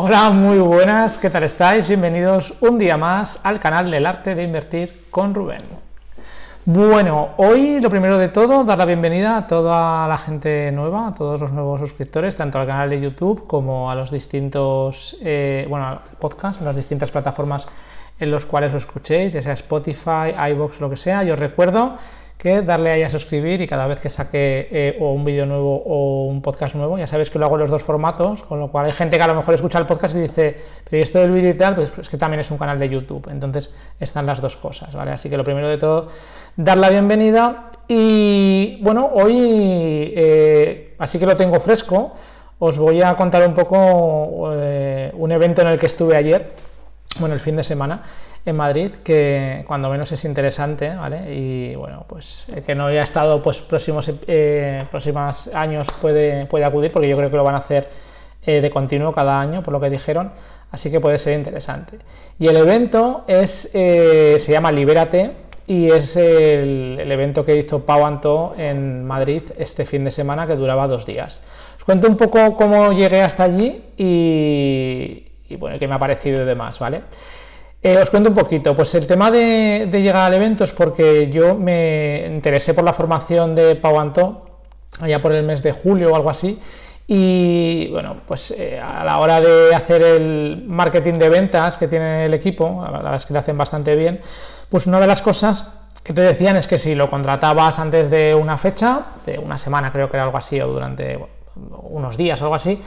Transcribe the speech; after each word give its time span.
Hola, 0.00 0.30
muy 0.30 0.60
buenas, 0.60 1.18
¿qué 1.18 1.28
tal 1.28 1.42
estáis? 1.42 1.88
Bienvenidos 1.88 2.54
un 2.60 2.78
día 2.78 2.96
más 2.96 3.40
al 3.42 3.58
canal 3.58 3.90
del 3.90 4.06
arte 4.06 4.36
de 4.36 4.44
invertir 4.44 5.06
con 5.10 5.34
Rubén. 5.34 5.62
Bueno, 6.64 7.30
hoy 7.38 7.80
lo 7.80 7.90
primero 7.90 8.16
de 8.16 8.28
todo, 8.28 8.62
dar 8.62 8.78
la 8.78 8.84
bienvenida 8.84 9.36
a 9.36 9.46
toda 9.48 10.06
la 10.06 10.16
gente 10.16 10.70
nueva, 10.70 11.08
a 11.08 11.14
todos 11.14 11.40
los 11.40 11.50
nuevos 11.50 11.80
suscriptores, 11.80 12.36
tanto 12.36 12.60
al 12.60 12.66
canal 12.68 12.88
de 12.90 13.00
YouTube 13.00 13.48
como 13.48 13.90
a 13.90 13.96
los 13.96 14.12
distintos, 14.12 15.16
eh, 15.20 15.66
bueno, 15.68 15.88
al 15.88 15.98
podcast, 16.20 16.60
en 16.60 16.66
las 16.66 16.76
distintas 16.76 17.10
plataformas 17.10 17.66
en 18.20 18.30
los 18.30 18.46
cuales 18.46 18.70
lo 18.70 18.78
escuchéis, 18.78 19.32
ya 19.32 19.42
sea 19.42 19.54
Spotify, 19.54 20.32
iBox, 20.50 20.78
lo 20.80 20.88
que 20.88 20.96
sea. 20.96 21.24
Yo 21.24 21.34
os 21.34 21.40
recuerdo 21.40 21.96
que 22.38 22.62
darle 22.62 22.92
ahí 22.92 23.02
a 23.02 23.10
suscribir 23.10 23.60
y 23.60 23.66
cada 23.66 23.88
vez 23.88 23.98
que 23.98 24.08
saque 24.08 24.68
eh, 24.70 24.96
o 25.00 25.12
un 25.12 25.24
vídeo 25.24 25.44
nuevo 25.44 25.82
o 25.84 26.26
un 26.26 26.40
podcast 26.40 26.76
nuevo, 26.76 26.96
ya 26.96 27.08
sabéis 27.08 27.30
que 27.30 27.38
lo 27.38 27.46
hago 27.46 27.56
en 27.56 27.62
los 27.62 27.70
dos 27.70 27.82
formatos, 27.82 28.44
con 28.44 28.60
lo 28.60 28.68
cual 28.68 28.86
hay 28.86 28.92
gente 28.92 29.16
que 29.16 29.22
a 29.24 29.26
lo 29.26 29.34
mejor 29.34 29.54
escucha 29.54 29.80
el 29.80 29.86
podcast 29.86 30.14
y 30.14 30.20
dice, 30.20 30.54
pero 30.84 30.98
¿y 30.98 31.00
esto 31.00 31.18
del 31.18 31.32
vídeo 31.32 31.50
y 31.50 31.54
tal? 31.54 31.74
Pues 31.74 31.92
es 31.98 32.08
que 32.08 32.16
también 32.16 32.38
es 32.38 32.50
un 32.52 32.56
canal 32.56 32.78
de 32.78 32.88
YouTube, 32.88 33.26
entonces 33.28 33.74
están 33.98 34.24
las 34.24 34.40
dos 34.40 34.54
cosas, 34.54 34.94
¿vale? 34.94 35.10
Así 35.10 35.28
que 35.28 35.36
lo 35.36 35.42
primero 35.42 35.68
de 35.68 35.78
todo, 35.78 36.06
dar 36.56 36.78
la 36.78 36.90
bienvenida 36.90 37.72
y 37.88 38.78
bueno, 38.82 39.10
hoy, 39.12 40.12
eh, 40.14 40.94
así 40.98 41.18
que 41.18 41.26
lo 41.26 41.34
tengo 41.34 41.58
fresco, 41.58 42.14
os 42.60 42.78
voy 42.78 43.02
a 43.02 43.16
contar 43.16 43.46
un 43.48 43.54
poco 43.54 44.52
eh, 44.54 45.10
un 45.16 45.32
evento 45.32 45.62
en 45.62 45.68
el 45.68 45.78
que 45.78 45.86
estuve 45.86 46.16
ayer, 46.16 46.52
bueno, 47.20 47.34
el 47.34 47.40
fin 47.40 47.56
de 47.56 47.62
semana, 47.62 48.02
en 48.44 48.56
Madrid, 48.56 48.90
que 49.04 49.64
cuando 49.66 49.88
menos 49.90 50.10
es 50.12 50.24
interesante, 50.24 50.94
¿vale? 50.94 51.34
Y 51.34 51.76
bueno, 51.76 52.04
pues 52.08 52.48
el 52.54 52.62
que 52.62 52.74
no 52.74 52.86
haya 52.86 53.02
estado 53.02 53.42
pues 53.42 53.58
próximos, 53.58 54.10
eh, 54.26 54.84
próximos 54.90 55.48
años 55.54 55.88
puede, 56.00 56.46
puede 56.46 56.64
acudir, 56.64 56.90
porque 56.92 57.08
yo 57.08 57.16
creo 57.16 57.30
que 57.30 57.36
lo 57.36 57.44
van 57.44 57.56
a 57.56 57.58
hacer 57.58 57.88
eh, 58.46 58.60
de 58.60 58.70
continuo 58.70 59.12
cada 59.12 59.40
año, 59.40 59.62
por 59.62 59.72
lo 59.72 59.80
que 59.80 59.90
dijeron, 59.90 60.32
así 60.70 60.90
que 60.90 61.00
puede 61.00 61.18
ser 61.18 61.34
interesante. 61.34 61.98
Y 62.38 62.46
el 62.46 62.56
evento 62.56 63.24
es, 63.26 63.70
eh, 63.74 64.36
se 64.38 64.52
llama 64.52 64.72
Libérate 64.72 65.32
y 65.66 65.90
es 65.90 66.16
el, 66.16 66.98
evento 66.98 67.44
que 67.44 67.56
hizo 67.56 67.84
Pau 67.84 68.06
Antó 68.06 68.54
en 68.56 69.04
Madrid 69.04 69.42
este 69.58 69.84
fin 69.84 70.04
de 70.04 70.10
semana 70.10 70.46
que 70.46 70.56
duraba 70.56 70.88
dos 70.88 71.04
días. 71.04 71.40
Os 71.76 71.84
cuento 71.84 72.08
un 72.08 72.16
poco 72.16 72.56
cómo 72.56 72.92
llegué 72.92 73.20
hasta 73.20 73.44
allí 73.44 73.82
y, 73.98 75.27
y 75.48 75.56
bueno, 75.56 75.78
qué 75.78 75.88
me 75.88 75.94
ha 75.94 75.98
parecido 75.98 76.42
y 76.42 76.44
demás, 76.44 76.78
¿vale? 76.78 77.02
Eh, 77.80 77.96
os 77.96 78.10
cuento 78.10 78.30
un 78.30 78.34
poquito, 78.34 78.74
pues 78.74 78.92
el 78.96 79.06
tema 79.06 79.30
de, 79.30 79.88
llegar 79.90 80.26
al 80.26 80.34
evento 80.34 80.64
es 80.64 80.72
porque 80.72 81.30
yo 81.30 81.54
me 81.54 82.24
interesé 82.26 82.74
por 82.74 82.82
la 82.82 82.92
formación 82.92 83.54
de 83.54 83.76
Pau 83.76 83.98
Antó, 84.00 84.46
allá 85.00 85.22
por 85.22 85.32
el 85.32 85.44
mes 85.44 85.62
de 85.62 85.70
julio 85.70 86.10
o 86.10 86.16
algo 86.16 86.28
así, 86.28 86.58
y 87.06 87.88
bueno, 87.92 88.16
pues 88.26 88.50
eh, 88.50 88.80
a 88.80 89.04
la 89.04 89.18
hora 89.18 89.40
de 89.40 89.74
hacer 89.74 90.02
el 90.02 90.64
marketing 90.66 91.14
de 91.14 91.28
ventas 91.28 91.78
que 91.78 91.86
tiene 91.86 92.26
el 92.26 92.34
equipo, 92.34 92.82
la 92.84 92.90
verdad 92.90 93.14
es 93.14 93.24
que 93.24 93.32
lo 93.32 93.38
hacen 93.38 93.56
bastante 93.56 93.94
bien, 93.94 94.20
pues 94.68 94.88
una 94.88 94.98
de 94.98 95.06
las 95.06 95.22
cosas 95.22 95.72
que 96.02 96.12
te 96.12 96.22
decían 96.22 96.56
es 96.56 96.66
que 96.66 96.78
si 96.78 96.96
lo 96.96 97.08
contratabas 97.08 97.78
antes 97.78 98.10
de 98.10 98.34
una 98.34 98.56
fecha, 98.56 99.06
de 99.24 99.38
una 99.38 99.56
semana 99.56 99.92
creo 99.92 100.10
que 100.10 100.16
era 100.16 100.24
algo 100.24 100.38
así, 100.38 100.60
o 100.60 100.66
durante 100.66 101.18
unos 101.54 102.16
días 102.16 102.40
o 102.42 102.46
algo 102.46 102.54
así, 102.56 102.80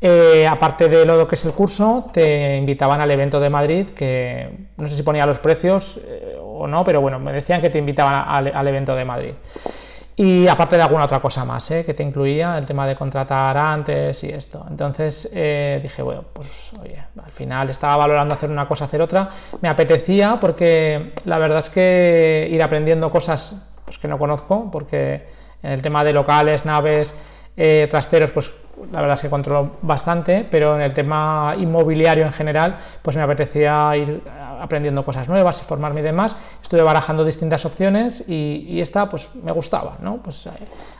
eh, 0.00 0.46
aparte 0.46 0.88
de 0.88 1.04
lo 1.04 1.26
que 1.26 1.34
es 1.34 1.44
el 1.44 1.52
curso, 1.52 2.04
te 2.12 2.56
invitaban 2.56 3.00
al 3.00 3.10
evento 3.10 3.40
de 3.40 3.50
Madrid, 3.50 3.88
que 3.88 4.68
no 4.76 4.88
sé 4.88 4.94
si 4.96 5.02
ponía 5.02 5.26
los 5.26 5.40
precios 5.40 5.98
eh, 6.04 6.38
o 6.40 6.68
no, 6.68 6.84
pero 6.84 7.00
bueno, 7.00 7.18
me 7.18 7.32
decían 7.32 7.60
que 7.60 7.68
te 7.68 7.78
invitaban 7.78 8.24
al, 8.54 8.68
evento 8.68 8.94
de 8.94 9.04
Madrid. 9.04 9.32
Y 10.14 10.46
aparte 10.46 10.76
de 10.76 10.82
alguna 10.82 11.04
otra 11.04 11.20
cosa 11.20 11.44
más, 11.44 11.68
eh, 11.72 11.84
que 11.84 11.94
te 11.94 12.04
incluía 12.04 12.58
el 12.58 12.66
tema 12.66 12.86
de 12.86 12.94
contratar 12.94 13.56
antes 13.56 14.22
y 14.22 14.30
esto. 14.30 14.64
Entonces 14.70 15.30
dije, 15.32 16.02
bueno, 16.02 16.24
pues 16.32 16.70
oye, 16.80 17.02
al 17.24 17.32
final 17.32 17.70
estaba 17.70 17.96
valorando 17.96 18.34
hacer 18.34 18.50
una 18.50 18.66
cosa, 18.66 18.84
hacer 18.84 19.02
otra. 19.02 19.28
Me 19.60 19.68
apetecía 19.68 20.38
porque 20.40 21.12
la 21.24 21.38
verdad 21.38 21.58
es 21.58 21.70
que 21.70 22.48
ir 22.50 22.62
aprendiendo 22.62 23.10
cosas 23.10 23.68
pues, 23.84 23.98
que 23.98 24.06
no 24.06 24.18
conozco, 24.18 24.68
porque 24.70 25.26
en 25.62 25.72
el 25.72 25.82
tema 25.82 26.04
de 26.04 26.12
locales, 26.12 26.64
naves, 26.64 27.14
trasteros, 27.88 28.30
pues 28.32 28.54
la 28.92 29.00
verdad 29.00 29.14
es 29.14 29.20
que 29.20 29.30
controlo 29.30 29.72
bastante, 29.82 30.46
pero 30.50 30.74
en 30.74 30.82
el 30.82 30.94
tema 30.94 31.54
inmobiliario 31.58 32.24
en 32.24 32.32
general, 32.32 32.76
pues 33.02 33.16
me 33.16 33.22
apetecía 33.22 33.96
ir 33.96 34.22
aprendiendo 34.60 35.04
cosas 35.04 35.28
nuevas 35.28 35.60
y 35.60 35.64
formarme 35.64 36.00
y 36.00 36.02
demás. 36.02 36.36
Estuve 36.62 36.82
barajando 36.82 37.24
distintas 37.24 37.64
opciones 37.64 38.28
y, 38.28 38.80
esta 38.80 39.08
pues 39.08 39.28
me 39.42 39.52
gustaba, 39.52 39.96
¿no? 40.00 40.18
Pues 40.18 40.46
eh, 40.46 40.50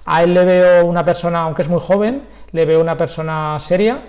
a 0.04 0.22
él 0.22 0.34
le 0.34 0.44
veo 0.44 0.86
una 0.86 1.04
persona, 1.04 1.42
aunque 1.42 1.62
es 1.62 1.68
muy 1.68 1.80
joven, 1.80 2.22
le 2.52 2.64
veo 2.64 2.80
una 2.80 2.96
persona 2.96 3.56
seria, 3.60 4.02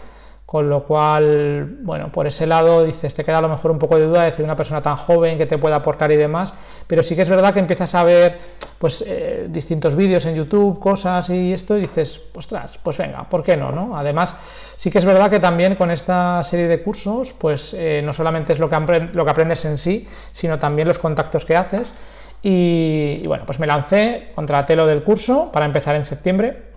con 0.46 0.68
lo 0.68 0.84
cual, 0.84 1.78
bueno, 1.82 2.12
por 2.12 2.26
ese 2.26 2.48
lado 2.48 2.84
dices, 2.84 3.14
te 3.14 3.24
queda 3.24 3.38
a 3.38 3.42
lo 3.42 3.50
mejor 3.50 3.70
un 3.70 3.78
poco 3.78 3.98
de 3.98 4.08
duda 4.08 4.22
de 4.22 4.32
decir 4.32 4.44
una 4.44 4.56
persona 4.56 4.82
tan 4.82 4.96
joven 4.96 5.38
que 5.38 5.46
te 5.46 5.60
pueda 5.60 5.76
aportar 5.76 6.12
y 6.12 6.16
demás, 6.16 6.54
pero 6.88 7.04
sí 7.04 7.16
que 7.16 7.22
es 7.22 7.30
verdad 7.30 7.54
que 7.54 7.60
empiezas 7.60 7.94
a 7.94 8.04
ver 8.04 8.40
pues 8.80 9.04
eh, 9.06 9.48
distintos 9.50 9.94
vídeos 9.94 10.26
en 10.26 10.36
YouTube, 10.36 10.80
cosas 10.80 11.30
y 11.30 11.52
esto, 11.52 11.78
y 11.78 11.82
dices, 11.82 12.22
ostras, 12.34 12.80
pues 12.82 12.98
venga, 12.98 13.28
¿por 13.28 13.44
qué 13.44 13.58
no? 13.58 13.72
no? 13.72 13.98
Además, 13.98 14.34
sí 14.76 14.90
que 14.90 15.00
es 15.00 15.06
verdad 15.06 15.30
que 15.30 15.40
también 15.40 15.76
con 15.76 15.92
esta 15.92 16.42
serie 16.44 16.68
de 16.68 16.82
cursos, 16.82 17.34
pues 17.34 17.74
eh, 17.74 18.02
no 18.04 18.14
solamente 18.14 18.54
es 18.54 18.60
lo 18.60 18.70
que, 18.70 18.76
aprendes 18.76 19.66
en 19.66 19.78
sí, 19.78 20.08
sino 20.32 20.58
también 20.58 20.88
los 20.88 20.98
contactos 20.98 21.44
que 21.44 21.58
haces. 21.58 21.94
Y, 22.42 23.20
y 23.22 23.28
bueno, 23.28 23.46
pues 23.46 23.60
me 23.60 23.68
lancé, 23.68 24.32
contraté 24.34 24.78
lo 24.78 24.88
del 24.88 25.04
curso 25.04 25.52
para 25.52 25.66
empezar 25.66 25.96
en 25.96 26.06
septiembre 26.06 26.69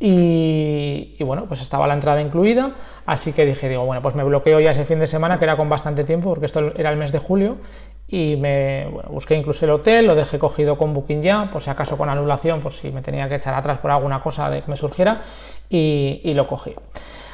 y, 0.00 1.16
bueno, 1.24 1.46
pues 1.46 1.60
estaba 1.60 1.86
la 1.88 1.94
entrada 1.94 2.20
incluida, 2.20 2.70
así 3.04 3.32
que 3.32 3.44
dije, 3.44 3.68
digo, 3.68 3.84
bueno, 3.84 4.00
pues 4.00 4.14
me 4.14 4.22
bloqueo 4.22 4.60
ya 4.60 4.70
ese 4.70 4.84
fin 4.84 5.00
de 5.00 5.08
semana, 5.08 5.38
que 5.38 5.44
era 5.44 5.56
con 5.56 5.68
bastante 5.68 6.04
tiempo, 6.04 6.28
porque 6.28 6.46
esto 6.46 6.72
era 6.76 6.90
el 6.90 6.96
mes 6.96 7.10
de 7.10 7.18
julio, 7.18 7.56
y 8.06 8.36
me 8.36 8.86
busqué 9.10 9.34
incluso 9.34 9.64
el 9.64 9.72
hotel, 9.72 10.06
lo 10.06 10.14
dejé 10.14 10.38
cogido 10.38 10.78
con 10.78 10.94
Booking 10.94 11.20
ya, 11.20 11.50
por 11.50 11.60
si 11.60 11.70
acaso 11.70 11.98
con 11.98 12.08
anulación, 12.08 12.60
por 12.60 12.72
si 12.72 12.92
me 12.92 13.02
tenía 13.02 13.28
que 13.28 13.34
echar 13.34 13.54
atrás 13.54 13.78
por 13.78 13.90
alguna 13.90 14.20
cosa 14.20 14.48
de 14.50 14.62
que 14.62 14.70
me 14.70 14.76
surgiera, 14.76 15.20
y, 15.68 16.32
lo 16.32 16.46
cogí. 16.46 16.74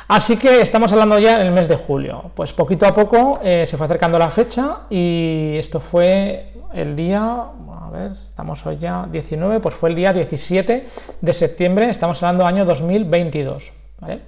Así 0.09 0.39
que 0.39 0.61
estamos 0.61 0.91
hablando 0.93 1.19
ya 1.19 1.41
en 1.41 1.47
el 1.47 1.53
mes 1.53 1.69
de 1.69 1.77
julio. 1.77 2.31
Pues 2.35 2.53
poquito 2.53 2.87
a 2.87 2.93
poco 2.93 3.41
eh, 3.43 3.65
se 3.67 3.77
fue 3.77 3.87
acercando 3.87 4.19
la 4.19 4.31
fecha 4.31 4.81
y 4.91 5.55
esto 5.57 5.81
fue 5.81 6.54
el 6.75 6.97
día, 6.97 7.23
a 7.23 7.91
ver, 7.93 8.13
estamos 8.13 8.67
hoy 8.67 8.77
ya 8.77 9.07
19, 9.11 9.61
pues 9.61 9.75
fue 9.75 9.91
el 9.91 9.97
día 9.97 10.13
17 10.13 10.87
de 11.21 11.33
septiembre, 11.33 11.89
estamos 11.89 12.23
hablando 12.23 12.45
año 12.47 12.65
2022, 12.65 13.73
¿vale? 14.01 14.23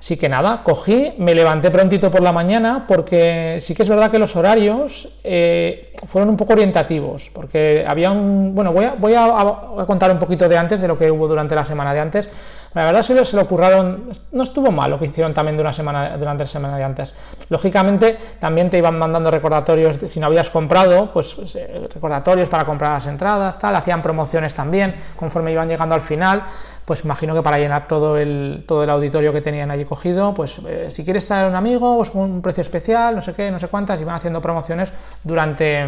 Así 0.00 0.16
que 0.16 0.30
nada, 0.30 0.62
cogí, 0.64 1.12
me 1.18 1.34
levanté 1.34 1.70
prontito 1.70 2.10
por 2.10 2.22
la 2.22 2.32
mañana 2.32 2.86
porque 2.88 3.58
sí 3.60 3.74
que 3.74 3.82
es 3.82 3.88
verdad 3.88 4.10
que 4.10 4.18
los 4.18 4.34
horarios 4.34 5.20
eh, 5.24 5.92
fueron 6.08 6.30
un 6.30 6.38
poco 6.38 6.54
orientativos, 6.54 7.30
porque 7.34 7.84
había 7.86 8.10
un... 8.10 8.54
Bueno, 8.54 8.72
voy 8.72 8.86
a, 8.86 8.94
voy 8.94 9.12
a, 9.14 9.84
contar 9.86 10.10
un 10.10 10.18
poquito 10.18 10.48
de 10.48 10.56
antes, 10.56 10.80
de 10.80 10.88
lo 10.88 10.96
que 10.96 11.10
hubo 11.10 11.28
durante 11.28 11.54
la 11.54 11.64
semana 11.64 11.92
de 11.92 12.00
antes. 12.00 12.30
La 12.74 12.84
verdad 12.84 13.02
se 13.02 13.36
lo 13.36 13.42
ocurraron, 13.42 14.10
no 14.30 14.42
estuvo 14.44 14.70
mal 14.70 14.90
lo 14.90 14.98
que 14.98 15.06
hicieron 15.06 15.34
también 15.34 15.56
de 15.56 15.62
una 15.62 15.72
semana, 15.72 16.16
durante 16.16 16.44
la 16.44 16.48
semana 16.48 16.76
de 16.76 16.84
antes. 16.84 17.14
Lógicamente 17.48 18.16
también 18.38 18.70
te 18.70 18.78
iban 18.78 18.96
mandando 18.96 19.30
recordatorios, 19.30 19.98
si 20.06 20.20
no 20.20 20.26
habías 20.26 20.50
comprado, 20.50 21.10
pues, 21.12 21.34
pues 21.34 21.56
eh, 21.56 21.88
recordatorios 21.92 22.48
para 22.48 22.64
comprar 22.64 22.92
las 22.92 23.06
entradas, 23.08 23.58
tal, 23.58 23.74
hacían 23.74 24.02
promociones 24.02 24.54
también 24.54 24.94
conforme 25.16 25.50
iban 25.50 25.68
llegando 25.68 25.94
al 25.94 26.00
final 26.00 26.44
pues 26.90 27.04
imagino 27.04 27.36
que 27.36 27.42
para 27.42 27.56
llenar 27.56 27.86
todo 27.86 28.16
el, 28.18 28.64
todo 28.66 28.82
el 28.82 28.90
auditorio 28.90 29.32
que 29.32 29.40
tenían 29.40 29.70
allí 29.70 29.84
cogido, 29.84 30.34
pues 30.34 30.58
eh, 30.66 30.88
si 30.90 31.04
quieres 31.04 31.24
traer 31.24 31.48
un 31.48 31.54
amigo, 31.54 31.96
pues 31.96 32.12
un 32.14 32.42
precio 32.42 32.62
especial, 32.62 33.14
no 33.14 33.22
sé 33.22 33.32
qué, 33.32 33.48
no 33.48 33.60
sé 33.60 33.68
cuántas, 33.68 34.00
y 34.00 34.04
van 34.04 34.16
haciendo 34.16 34.40
promociones 34.40 34.92
durante, 35.22 35.86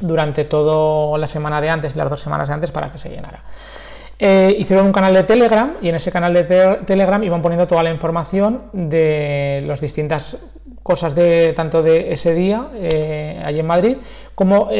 durante 0.00 0.44
toda 0.44 1.16
la 1.18 1.26
semana 1.28 1.60
de 1.60 1.70
antes 1.70 1.94
y 1.94 1.98
las 1.98 2.10
dos 2.10 2.18
semanas 2.18 2.48
de 2.48 2.54
antes 2.54 2.72
para 2.72 2.90
que 2.90 2.98
se 2.98 3.10
llenara. 3.10 3.44
Eh, 4.18 4.56
hicieron 4.58 4.86
un 4.86 4.92
canal 4.92 5.14
de 5.14 5.22
Telegram 5.22 5.74
y 5.80 5.88
en 5.88 5.94
ese 5.94 6.10
canal 6.10 6.34
de 6.34 6.44
Telegram 6.84 7.22
iban 7.22 7.40
poniendo 7.40 7.68
toda 7.68 7.84
la 7.84 7.90
información 7.90 8.64
de 8.72 9.62
las 9.66 9.80
distintas 9.80 10.38
cosas 10.82 11.14
de 11.14 11.52
tanto 11.54 11.82
de 11.82 12.12
ese 12.12 12.34
día 12.34 12.68
eh, 12.74 13.40
allí 13.44 13.60
en 13.60 13.66
Madrid 13.66 13.96
como 14.34 14.70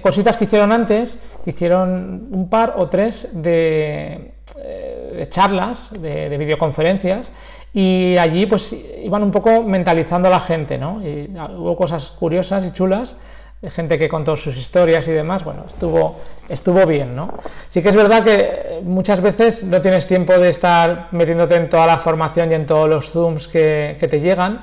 cositas 0.00 0.36
que 0.36 0.44
hicieron 0.44 0.70
antes, 0.70 1.18
hicieron 1.46 2.28
un 2.30 2.48
par 2.48 2.74
o 2.76 2.88
tres 2.88 3.30
de, 3.42 4.34
eh, 4.56 5.14
de 5.16 5.28
charlas, 5.28 5.90
de, 6.00 6.36
videoconferencias, 6.38 7.30
y 7.72 8.16
allí 8.18 8.46
pues 8.46 8.74
iban 9.02 9.22
un 9.22 9.30
poco 9.30 9.62
mentalizando 9.62 10.28
a 10.28 10.30
la 10.30 10.38
gente, 10.38 10.78
¿no? 10.78 11.02
Y 11.02 11.28
hubo 11.56 11.76
cosas 11.76 12.10
curiosas 12.10 12.64
y 12.64 12.70
chulas, 12.70 13.16
de 13.16 13.43
gente 13.68 13.98
que 13.98 14.08
contó 14.08 14.36
sus 14.36 14.56
historias 14.56 15.08
y 15.08 15.12
demás, 15.12 15.44
bueno, 15.44 15.64
estuvo, 15.66 16.20
estuvo 16.48 16.84
bien, 16.86 17.16
¿no? 17.16 17.34
Sí 17.68 17.82
que 17.82 17.88
es 17.88 17.96
verdad 17.96 18.22
que 18.22 18.80
muchas 18.82 19.20
veces 19.20 19.64
no 19.64 19.80
tienes 19.80 20.06
tiempo 20.06 20.38
de 20.38 20.50
estar 20.50 21.08
metiéndote 21.12 21.54
en 21.56 21.68
toda 21.68 21.86
la 21.86 21.98
formación 21.98 22.50
y 22.50 22.54
en 22.54 22.66
todos 22.66 22.88
los 22.88 23.10
zooms 23.10 23.48
que, 23.48 23.96
te 23.98 24.20
llegan, 24.20 24.60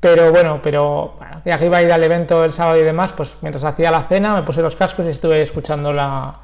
pero 0.00 0.30
bueno, 0.30 0.60
pero 0.62 1.14
ya 1.44 1.58
que 1.58 1.66
iba 1.66 1.78
a 1.78 1.82
ir 1.82 1.92
al 1.92 2.02
evento 2.04 2.44
el 2.44 2.52
sábado 2.52 2.78
y 2.78 2.82
demás, 2.82 3.12
pues 3.12 3.36
mientras 3.40 3.64
hacía 3.64 3.90
la 3.90 4.02
cena 4.02 4.34
me 4.34 4.42
puse 4.42 4.60
los 4.60 4.76
cascos 4.76 5.06
y 5.06 5.10
estuve 5.10 5.40
escuchando 5.40 5.92
la, 5.92 6.40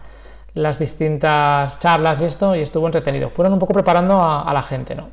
las 0.54 0.78
distintas 0.78 1.78
charlas 1.78 2.20
y 2.20 2.24
esto, 2.24 2.54
y 2.56 2.60
estuvo 2.60 2.86
entretenido. 2.86 3.28
Fueron 3.28 3.52
un 3.52 3.58
poco 3.58 3.72
preparando 3.72 4.20
a, 4.20 4.50
la 4.52 4.62
gente, 4.62 4.94
¿no? 4.94 5.08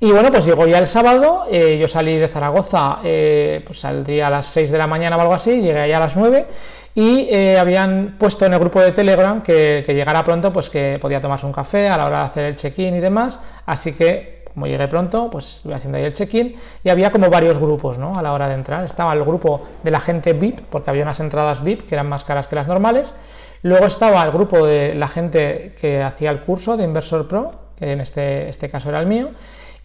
Y 0.00 0.12
bueno, 0.12 0.30
pues 0.30 0.44
llegó 0.44 0.64
ya 0.64 0.78
el 0.78 0.86
sábado, 0.86 1.46
eh, 1.50 1.76
yo 1.76 1.88
salí 1.88 2.18
de 2.18 2.28
Zaragoza, 2.28 3.00
eh, 3.02 3.62
pues 3.66 3.80
saldría 3.80 4.28
a 4.28 4.30
las 4.30 4.46
6 4.46 4.70
de 4.70 4.78
la 4.78 4.86
mañana 4.86 5.16
o 5.16 5.20
algo 5.20 5.34
así, 5.34 5.60
llegué 5.60 5.80
allá 5.80 5.96
a 5.96 6.00
las 6.00 6.16
9 6.16 6.46
y 6.94 7.26
eh, 7.28 7.58
habían 7.58 8.14
puesto 8.16 8.46
en 8.46 8.52
el 8.52 8.60
grupo 8.60 8.80
de 8.80 8.92
Telegram 8.92 9.42
que, 9.42 9.84
llegara 9.88 10.22
pronto, 10.22 10.52
pues 10.52 10.70
que 10.70 10.98
podía 11.00 11.20
tomarse 11.20 11.46
un 11.46 11.52
café 11.52 11.88
a 11.88 11.96
la 11.96 12.06
hora 12.06 12.20
de 12.20 12.24
hacer 12.26 12.44
el 12.44 12.54
check-in 12.54 12.94
y 12.94 13.00
demás, 13.00 13.40
así 13.66 13.92
que 13.92 14.44
como 14.54 14.68
llegué 14.68 14.86
pronto, 14.86 15.30
pues 15.30 15.56
estuve 15.56 15.74
haciendo 15.74 15.98
ahí 15.98 16.04
el 16.04 16.12
check-in 16.12 16.54
y 16.84 16.88
había 16.88 17.10
como 17.10 17.28
varios 17.28 17.58
grupos, 17.58 17.98
¿no? 17.98 18.18
A 18.18 18.22
la 18.22 18.32
hora 18.32 18.48
de 18.48 18.54
entrar. 18.54 18.84
Estaba 18.84 19.12
el 19.12 19.22
grupo 19.22 19.62
de 19.84 19.90
la 19.92 20.00
gente 20.00 20.32
VIP, 20.32 20.60
porque 20.68 20.90
había 20.90 21.04
unas 21.04 21.20
entradas 21.20 21.62
VIP 21.62 21.88
que 21.88 21.94
eran 21.94 22.08
más 22.08 22.24
caras 22.24 22.48
que 22.48 22.56
las 22.56 22.66
normales. 22.66 23.14
Luego 23.62 23.86
estaba 23.86 24.24
el 24.24 24.32
grupo 24.32 24.66
de 24.66 24.96
la 24.96 25.06
gente 25.06 25.74
que 25.80 26.02
hacía 26.02 26.30
el 26.30 26.40
curso 26.40 26.76
de 26.76 26.82
Inversor 26.82 27.28
Pro, 27.28 27.52
que 27.76 27.92
en 27.92 28.00
este, 28.00 28.48
este 28.48 28.68
caso 28.68 28.88
era 28.88 28.98
el 28.98 29.06
mío. 29.06 29.28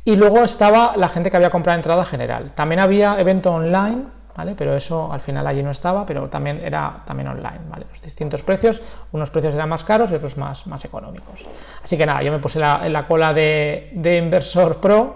Y 0.05 0.15
luego 0.15 0.43
estaba 0.43 0.93
la 0.97 1.07
gente 1.07 1.31
que 1.31 1.37
había 1.37 1.49
comprado 1.49 1.77
entrada 1.77 2.03
general. 2.03 2.51
También 2.53 2.79
había 2.79 3.19
evento 3.19 3.53
online, 3.53 4.03
¿vale? 4.35 4.53
Pero 4.57 4.75
eso 4.75 5.11
al 5.11 5.19
final 5.19 5.47
allí 5.47 5.63
no 5.63 5.71
estaba, 5.71 6.05
pero 6.05 6.27
también 6.29 6.59
era 6.63 6.97
también 7.05 7.29
online, 7.29 7.61
¿vale? 7.69 7.85
Los 7.89 8.01
distintos 8.01 8.43
precios, 8.43 8.81
unos 9.11 9.29
precios 9.29 9.53
eran 9.53 9.69
más 9.69 9.83
caros 9.83 10.11
y 10.11 10.15
otros 10.15 10.37
más, 10.37 10.67
más 10.67 10.83
económicos. 10.83 11.45
Así 11.83 11.97
que 11.97 12.05
nada, 12.05 12.21
yo 12.21 12.31
me 12.31 12.39
puse 12.39 12.59
en 12.59 12.93
la 12.93 13.07
cola 13.07 13.33
de, 13.33 13.91
de 13.93 14.17
Inversor 14.17 14.77
Pro 14.77 15.15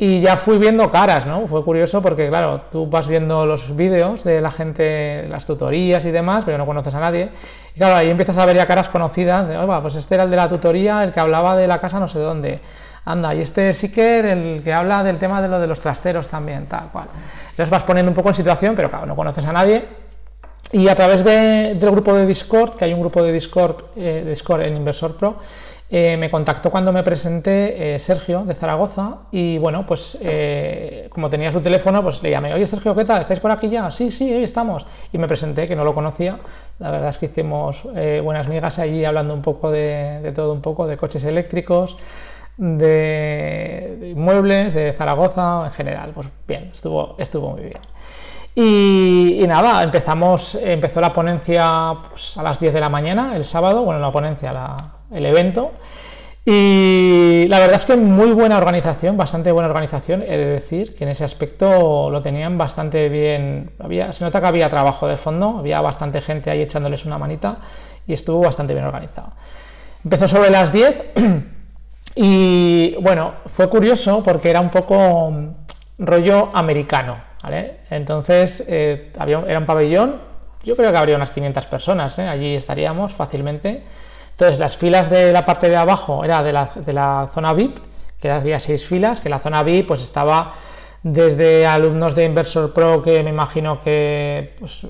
y 0.00 0.20
ya 0.20 0.36
fui 0.36 0.58
viendo 0.58 0.88
caras, 0.92 1.26
¿no? 1.26 1.48
Fue 1.48 1.64
curioso 1.64 2.00
porque, 2.00 2.28
claro, 2.28 2.60
tú 2.70 2.86
vas 2.86 3.08
viendo 3.08 3.44
los 3.44 3.74
vídeos 3.74 4.22
de 4.22 4.40
la 4.40 4.52
gente, 4.52 5.26
las 5.28 5.44
tutorías 5.44 6.04
y 6.04 6.12
demás, 6.12 6.44
pero 6.44 6.56
no 6.56 6.66
conoces 6.66 6.94
a 6.94 7.00
nadie. 7.00 7.30
Y 7.74 7.78
claro, 7.78 7.96
ahí 7.96 8.08
empiezas 8.08 8.38
a 8.38 8.46
ver 8.46 8.54
ya 8.54 8.64
caras 8.64 8.88
conocidas, 8.88 9.48
de, 9.48 9.58
pues 9.82 9.96
este 9.96 10.14
era 10.14 10.22
el 10.22 10.30
de 10.30 10.36
la 10.36 10.48
tutoría, 10.48 11.02
el 11.02 11.10
que 11.10 11.18
hablaba 11.18 11.56
de 11.56 11.66
la 11.66 11.80
casa 11.80 11.98
no 11.98 12.06
sé 12.06 12.20
dónde. 12.20 12.60
Anda, 13.04 13.34
y 13.34 13.40
este 13.40 13.72
que 13.92 14.18
el 14.20 14.62
que 14.62 14.72
habla 14.72 15.02
del 15.02 15.18
tema 15.18 15.40
de 15.40 15.48
lo 15.48 15.60
de 15.60 15.66
los 15.66 15.80
trasteros 15.80 16.28
también, 16.28 16.66
tal 16.66 16.88
cual. 16.92 17.08
Entonces 17.50 17.70
vas 17.70 17.82
poniendo 17.84 18.10
un 18.10 18.14
poco 18.14 18.28
en 18.28 18.34
situación, 18.34 18.74
pero 18.74 18.90
claro, 18.90 19.06
no 19.06 19.16
conoces 19.16 19.44
a 19.46 19.52
nadie. 19.52 19.84
Y 20.72 20.88
a 20.88 20.94
través 20.94 21.24
del 21.24 21.78
grupo 21.78 22.12
de 22.12 22.26
Discord, 22.26 22.76
que 22.76 22.84
hay 22.84 22.92
un 22.92 23.00
grupo 23.00 23.22
de 23.22 23.32
Discord, 23.32 23.76
eh, 23.96 24.24
Discord 24.26 24.62
en 24.62 24.76
Inversor 24.76 25.16
Pro, 25.16 25.38
eh, 25.90 26.18
me 26.18 26.28
contactó 26.28 26.70
cuando 26.70 26.92
me 26.92 27.02
presenté 27.02 27.94
eh, 27.94 27.98
Sergio 27.98 28.44
de 28.44 28.52
Zaragoza 28.52 29.20
y 29.30 29.56
bueno, 29.56 29.86
pues 29.86 30.18
eh, 30.20 31.08
como 31.10 31.30
tenía 31.30 31.50
su 31.50 31.62
teléfono, 31.62 32.02
pues 32.02 32.22
le 32.22 32.30
llamé, 32.30 32.52
oye 32.52 32.66
Sergio, 32.66 32.94
¿qué 32.94 33.06
tal? 33.06 33.22
¿Estáis 33.22 33.40
por 33.40 33.50
aquí 33.50 33.70
ya? 33.70 33.90
Sí, 33.90 34.10
sí, 34.10 34.30
ahí 34.30 34.44
estamos. 34.44 34.86
Y 35.14 35.18
me 35.18 35.26
presenté, 35.26 35.66
que 35.66 35.74
no 35.74 35.84
lo 35.84 35.94
conocía. 35.94 36.40
La 36.78 36.90
verdad 36.90 37.08
es 37.08 37.18
que 37.18 37.26
hicimos 37.26 37.84
buenas 38.22 38.48
migas 38.48 38.78
allí 38.78 39.04
hablando 39.04 39.32
un 39.32 39.40
poco 39.40 39.70
de, 39.70 40.30
todo, 40.34 40.52
un 40.52 40.60
poco 40.60 40.86
de 40.86 40.98
coches 40.98 41.24
eléctricos, 41.24 41.96
de, 42.58 44.12
muebles, 44.16 44.74
de 44.74 44.92
Zaragoza 44.92 45.62
en 45.64 45.70
general. 45.70 46.10
Pues 46.14 46.28
bien, 46.46 46.70
estuvo, 46.72 47.14
estuvo 47.18 47.50
muy 47.50 47.62
bien. 47.62 47.80
Y, 48.54 49.44
nada, 49.46 49.84
empezamos, 49.84 50.56
empezó 50.56 51.00
la 51.00 51.12
ponencia 51.12 51.94
pues, 52.10 52.36
a 52.36 52.42
las 52.42 52.58
10 52.58 52.74
de 52.74 52.80
la 52.80 52.88
mañana, 52.88 53.36
el 53.36 53.44
sábado, 53.44 53.84
bueno, 53.84 54.00
la 54.00 54.10
ponencia, 54.10 54.52
el 55.12 55.24
evento. 55.24 55.72
Y 56.44 57.44
la 57.48 57.58
verdad 57.58 57.76
es 57.76 57.84
que 57.84 57.94
muy 57.94 58.32
buena 58.32 58.56
organización, 58.56 59.16
bastante 59.16 59.52
buena 59.52 59.68
organización, 59.68 60.22
he 60.22 60.36
de 60.36 60.46
decir 60.46 60.94
que 60.94 61.04
en 61.04 61.10
ese 61.10 61.22
aspecto 61.22 62.10
lo 62.10 62.22
tenían 62.22 62.58
bastante 62.58 63.08
bien. 63.08 63.70
Había, 63.78 64.12
se 64.12 64.24
nota 64.24 64.40
que 64.40 64.46
había 64.46 64.68
trabajo 64.68 65.06
de 65.06 65.16
fondo, 65.16 65.58
había 65.58 65.80
bastante 65.80 66.20
gente 66.20 66.50
ahí 66.50 66.62
echándoles 66.62 67.04
una 67.04 67.18
manita 67.18 67.58
y 68.06 68.14
estuvo 68.14 68.40
bastante 68.40 68.72
bien 68.72 68.86
organizado. 68.86 69.32
Empezó 70.02 70.26
sobre 70.26 70.50
las 70.50 70.72
10 70.72 71.04
y 72.20 72.96
bueno, 73.00 73.32
fue 73.46 73.68
curioso 73.68 74.22
porque 74.24 74.50
era 74.50 74.60
un 74.60 74.70
poco 74.70 75.32
rollo 75.98 76.50
americano, 76.52 77.16
¿vale? 77.42 77.78
Entonces 77.90 78.64
eh, 78.66 79.12
había, 79.18 79.44
era 79.46 79.60
un 79.60 79.66
pabellón, 79.66 80.20
yo 80.64 80.74
creo 80.74 80.90
que 80.90 80.96
habría 80.96 81.14
unas 81.14 81.30
500 81.30 81.66
personas, 81.66 82.18
¿eh? 82.18 82.26
allí 82.26 82.56
estaríamos 82.56 83.14
fácilmente. 83.14 83.84
Entonces, 84.30 84.58
las 84.58 84.76
filas 84.76 85.10
de 85.10 85.32
la 85.32 85.44
parte 85.44 85.68
de 85.68 85.76
abajo 85.76 86.24
era 86.24 86.42
de 86.42 86.52
la, 86.52 87.28
zona 87.32 87.52
VIP, 87.52 87.78
que 88.20 88.30
había 88.30 88.58
seis 88.58 88.84
filas, 88.84 89.20
que 89.20 89.28
la 89.28 89.38
zona 89.38 89.62
VIP 89.62 89.86
pues 89.86 90.02
estaba 90.02 90.52
desde 91.02 91.66
alumnos 91.66 92.14
de 92.14 92.24
Inversor 92.24 92.72
Pro 92.72 93.02
que 93.02 93.22
me 93.22 93.30
imagino 93.30 93.80
que 93.80 94.54
pues, 94.58 94.86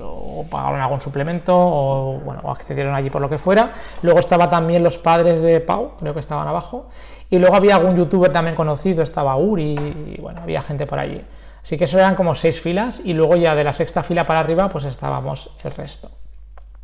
pagaron 0.50 0.80
algún 0.80 1.00
suplemento 1.00 1.54
o, 1.54 2.20
bueno, 2.24 2.42
accedieron 2.50 2.94
allí 2.94 3.10
por 3.10 3.20
lo 3.20 3.28
que 3.28 3.38
fuera. 3.38 3.72
Luego 4.02 4.18
estaba 4.18 4.48
también 4.48 4.82
los 4.82 4.98
padres 4.98 5.40
de 5.40 5.60
Pau, 5.60 5.92
creo 5.98 6.14
que 6.14 6.20
estaban 6.20 6.48
abajo. 6.48 6.88
Y 7.30 7.38
luego 7.38 7.56
había 7.56 7.76
algún 7.76 7.94
youtuber 7.94 8.32
también 8.32 8.56
conocido, 8.56 9.02
estaba 9.02 9.36
Uri, 9.36 10.16
y 10.16 10.20
bueno, 10.20 10.40
había 10.42 10.62
gente 10.62 10.86
por 10.86 10.98
allí. 10.98 11.22
Así 11.62 11.76
que 11.76 11.84
eso 11.84 11.98
eran 11.98 12.14
como 12.14 12.34
seis 12.34 12.60
filas 12.60 13.02
y 13.04 13.12
luego 13.12 13.36
ya 13.36 13.54
de 13.54 13.64
la 13.64 13.74
sexta 13.74 14.02
fila 14.02 14.24
para 14.24 14.40
arriba 14.40 14.68
pues 14.68 14.84
estábamos 14.84 15.56
el 15.62 15.72
resto. 15.72 16.10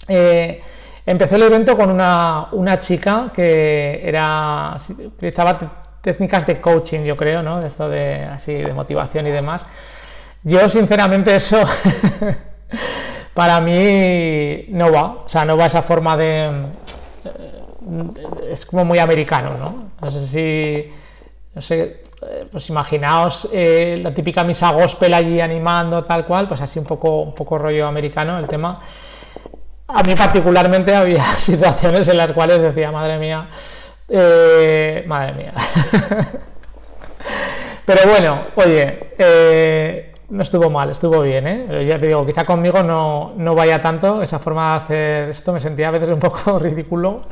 Eh, 0.09 0.61
Empezó 1.06 1.37
el 1.37 1.43
evento 1.43 1.76
con 1.76 1.91
una, 1.91 2.79
chica 2.81 3.31
que 3.35 4.00
era, 4.03 4.75
utilizaba 4.88 5.59
técnicas 6.04 6.46
de 6.46 6.60
coaching, 6.60 7.00
yo 7.00 7.16
creo, 7.16 7.42
¿no? 7.42 7.60
De 7.60 7.66
esto 7.66 7.88
de, 7.88 8.26
así, 8.26 8.52
de 8.52 8.74
motivación 8.74 9.26
y 9.26 9.30
demás. 9.30 9.64
Yo, 10.42 10.68
sinceramente, 10.68 11.34
eso 11.34 11.62
para 13.34 13.60
mí 13.62 14.66
no 14.68 14.92
va. 14.92 15.22
O 15.24 15.28
sea, 15.28 15.46
no 15.46 15.56
va 15.56 15.66
esa 15.66 15.80
forma 15.80 16.16
de... 16.16 16.66
Es 18.50 18.66
como 18.66 18.84
muy 18.84 18.98
americano, 18.98 19.56
¿no? 19.58 19.78
No 20.00 20.10
sé 20.10 20.22
si... 20.22 20.92
No 21.54 21.60
sé, 21.60 22.02
pues 22.50 22.68
imaginaos 22.68 23.48
eh, 23.52 23.98
la 24.02 24.12
típica 24.12 24.44
misa 24.44 24.72
gospel 24.72 25.14
allí 25.14 25.40
animando, 25.40 26.02
tal 26.04 26.26
cual, 26.26 26.48
pues 26.48 26.60
así 26.60 26.78
un 26.78 26.84
poco, 26.84 27.20
un 27.22 27.34
poco 27.34 27.56
rollo 27.56 27.86
americano 27.86 28.38
el 28.38 28.46
tema. 28.46 28.78
A 29.86 30.02
mí 30.02 30.14
particularmente 30.14 30.94
había 30.94 31.24
situaciones 31.38 32.08
en 32.08 32.16
las 32.16 32.32
cuales 32.32 32.60
decía, 32.60 32.90
madre 32.90 33.18
mía, 33.18 33.46
eh, 34.08 35.04
madre 35.06 35.32
mía. 35.34 35.52
Pero 37.86 38.00
bueno, 38.08 38.44
oye, 38.56 39.12
eh, 39.18 40.14
no 40.30 40.42
estuvo 40.42 40.70
mal, 40.70 40.90
estuvo 40.90 41.20
bien, 41.20 41.46
¿eh? 41.46 41.64
Pero 41.66 41.82
ya 41.82 41.98
te 41.98 42.06
digo, 42.06 42.24
quizá 42.24 42.44
conmigo 42.44 42.82
no, 42.82 43.34
no, 43.36 43.54
vaya 43.54 43.80
tanto 43.80 44.22
esa 44.22 44.38
forma 44.38 44.70
de 44.70 44.76
hacer 44.76 45.28
esto, 45.30 45.52
me 45.52 45.60
sentía 45.60 45.88
a 45.88 45.90
veces 45.90 46.08
un 46.08 46.18
poco 46.18 46.58
ridículo 46.60 47.22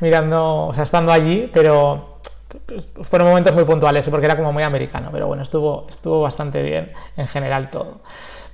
mirando, 0.00 0.66
o 0.66 0.74
sea, 0.74 0.82
estando 0.82 1.10
allí, 1.10 1.50
pero 1.52 2.18
fueron 3.02 3.28
momentos 3.28 3.54
muy 3.54 3.64
puntuales, 3.64 4.08
porque 4.08 4.26
era 4.26 4.36
como 4.36 4.52
muy 4.52 4.62
americano, 4.62 5.08
pero 5.10 5.26
bueno, 5.26 5.42
estuvo, 5.42 5.86
estuvo 5.88 6.20
bastante 6.22 6.62
bien 6.62 6.92
en 7.16 7.26
general 7.26 7.70
todo 7.70 8.02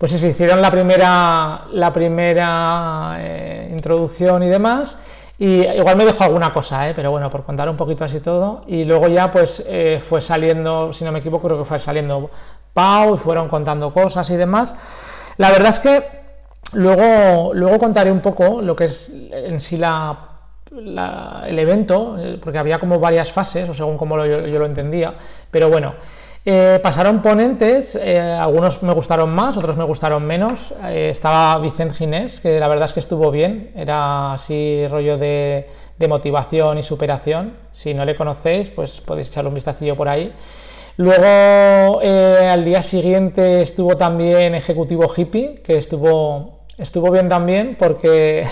pues 0.00 0.14
eso, 0.14 0.26
hicieron 0.26 0.62
la 0.62 0.70
primera, 0.70 1.66
la 1.72 1.92
primera 1.92 3.16
eh, 3.18 3.68
introducción 3.70 4.42
y 4.42 4.48
demás. 4.48 4.98
Y 5.40 5.62
igual 5.66 5.96
me 5.96 6.04
dejó 6.04 6.24
alguna 6.24 6.52
cosa, 6.52 6.86
¿eh? 6.86 6.92
pero 6.94 7.10
bueno, 7.10 7.30
por 7.30 7.42
contar 7.42 7.66
un 7.70 7.76
poquito 7.76 8.04
así 8.04 8.20
todo. 8.20 8.60
Y 8.66 8.84
luego 8.84 9.08
ya 9.08 9.30
pues 9.30 9.64
eh, 9.66 9.98
fue 9.98 10.20
saliendo, 10.20 10.92
si 10.92 11.02
no 11.02 11.12
me 11.12 11.20
equivoco, 11.20 11.46
creo 11.48 11.58
que 11.58 11.64
fue 11.64 11.78
saliendo 11.78 12.28
Pau 12.74 13.14
y 13.14 13.16
fueron 13.18 13.48
contando 13.48 13.90
cosas 13.90 14.28
y 14.28 14.36
demás. 14.36 15.32
La 15.38 15.50
verdad 15.50 15.70
es 15.70 15.80
que 15.80 16.04
luego, 16.74 17.54
luego 17.54 17.78
contaré 17.78 18.12
un 18.12 18.20
poco 18.20 18.60
lo 18.60 18.76
que 18.76 18.84
es 18.84 19.14
en 19.32 19.58
sí 19.60 19.78
la, 19.78 20.18
el 21.46 21.58
evento, 21.58 22.18
porque 22.42 22.58
había 22.58 22.78
como 22.78 23.00
varias 23.00 23.32
fases, 23.32 23.66
o 23.66 23.72
según 23.72 23.96
como 23.96 24.22
yo 24.26 24.58
lo 24.58 24.66
entendía. 24.66 25.14
Pero 25.50 25.70
bueno, 25.70 25.94
eh, 26.42 26.80
pasaron 26.82 27.20
ponentes, 27.20 27.96
eh, 27.96 28.18
algunos 28.18 28.82
me 28.82 28.94
gustaron 28.94 29.30
más, 29.30 29.58
otros 29.58 29.76
me 29.76 29.84
gustaron 29.84 30.24
menos. 30.24 30.72
Eh, 30.84 31.10
estaba 31.10 31.58
Vicente 31.58 31.94
Ginés, 31.94 32.40
que 32.40 32.58
la 32.58 32.66
verdad 32.66 32.86
es 32.86 32.94
que 32.94 33.00
estuvo 33.00 33.30
bien, 33.30 33.70
era 33.76 34.32
así 34.32 34.86
rollo 34.88 35.18
de, 35.18 35.68
motivación 36.08 36.78
y 36.78 36.82
superación. 36.82 37.56
Si 37.72 37.92
no 37.92 38.06
le 38.06 38.16
conocéis, 38.16 38.70
pues 38.70 39.02
podéis 39.02 39.28
echarle 39.28 39.48
un 39.48 39.54
vistacillo 39.54 39.96
por 39.96 40.08
ahí. 40.08 40.32
Luego, 40.96 42.00
al 42.00 42.64
día 42.64 42.80
siguiente 42.80 43.60
estuvo 43.60 43.96
también 43.98 44.54
Ejecutivo 44.54 45.10
Hippie, 45.14 45.60
que 45.62 45.76
estuvo, 45.76 46.60
estuvo 46.78 47.10
bien 47.10 47.28
también 47.28 47.76
porque 47.78 48.46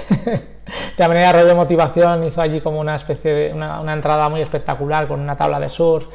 de 0.99 1.09
manera 1.09 1.33
rollo 1.33 1.47
de 1.47 1.55
motivación 1.55 2.25
hizo 2.25 2.43
allí 2.43 2.61
como 2.61 2.81
una 2.81 2.97
especie 2.97 3.33
de 3.33 3.53
una 3.55 3.93
entrada 3.95 4.29
muy 4.29 4.43
espectacular 4.43 5.09
con 5.09 5.21
una 5.21 5.37
tabla 5.37 5.59
de 5.59 5.71
surf 5.71 6.07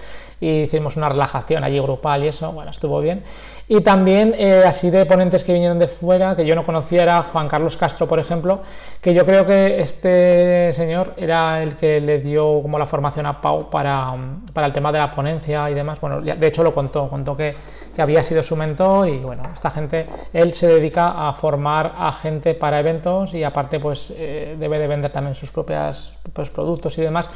y 0.43 0.63
hicimos 0.63 0.97
una 0.97 1.07
relajación 1.07 1.63
allí 1.63 1.79
grupal 1.79 2.23
y 2.25 2.27
eso, 2.27 2.51
bueno, 2.51 2.71
estuvo 2.71 3.00
bien. 3.00 3.23
Y 3.69 3.79
también 3.79 4.35
eh, 4.38 4.63
así 4.65 4.89
de 4.89 5.05
ponentes 5.05 5.41
que 5.45 5.53
vinieron 5.53 5.79
de 5.79 5.88
fuera, 5.88 6.35
que 6.35 6.45
yo 6.45 6.53
no 6.53 6.65
conocía, 6.65 7.03
era 7.03 7.21
Juan 7.23 7.47
Carlos 7.47 7.77
Castro, 7.77 8.07
por 8.09 8.19
ejemplo, 8.19 8.59
que 9.00 9.13
yo 9.13 9.25
creo 9.25 9.45
que 9.45 9.79
este 9.79 10.73
señor 10.73 11.13
era 11.15 11.63
el 11.63 11.75
que 11.75 12.01
le 12.01 12.19
dio 12.19 12.62
como 12.62 12.77
la 12.77 12.85
formación 12.85 13.25
a 13.25 13.39
Pau 13.39 13.69
para, 13.69 14.13
para 14.51 14.67
el 14.67 14.73
tema 14.73 14.91
de 14.91 15.00
la 15.00 15.09
ponencia 15.12 15.69
y 15.69 15.73
demás. 15.73 16.01
Bueno, 16.01 16.19
de 16.19 16.47
hecho 16.47 16.62
lo 16.62 16.73
contó, 16.73 17.09
contó 17.09 17.38
que, 17.38 17.55
que 17.95 18.01
había 18.01 18.21
sido 18.21 18.43
su 18.43 18.57
mentor 18.57 19.07
y 19.07 19.19
bueno, 19.19 19.43
esta 19.53 19.69
gente, 19.69 20.07
él 20.33 20.51
se 20.51 20.67
dedica 20.67 21.29
a 21.29 21.31
formar 21.31 21.95
a 21.97 22.12
gente 22.12 22.53
para 22.53 22.81
eventos 22.81 23.33
y 23.33 23.45
aparte 23.45 23.79
pues 23.79 24.13
eh, 24.17 24.57
debe 24.59 24.77
de 24.77 24.88
vender 24.88 25.12
también 25.12 25.35
sus 25.35 25.51
propios 25.51 26.13
productos 26.53 26.97
y 26.97 27.01
demás 27.01 27.29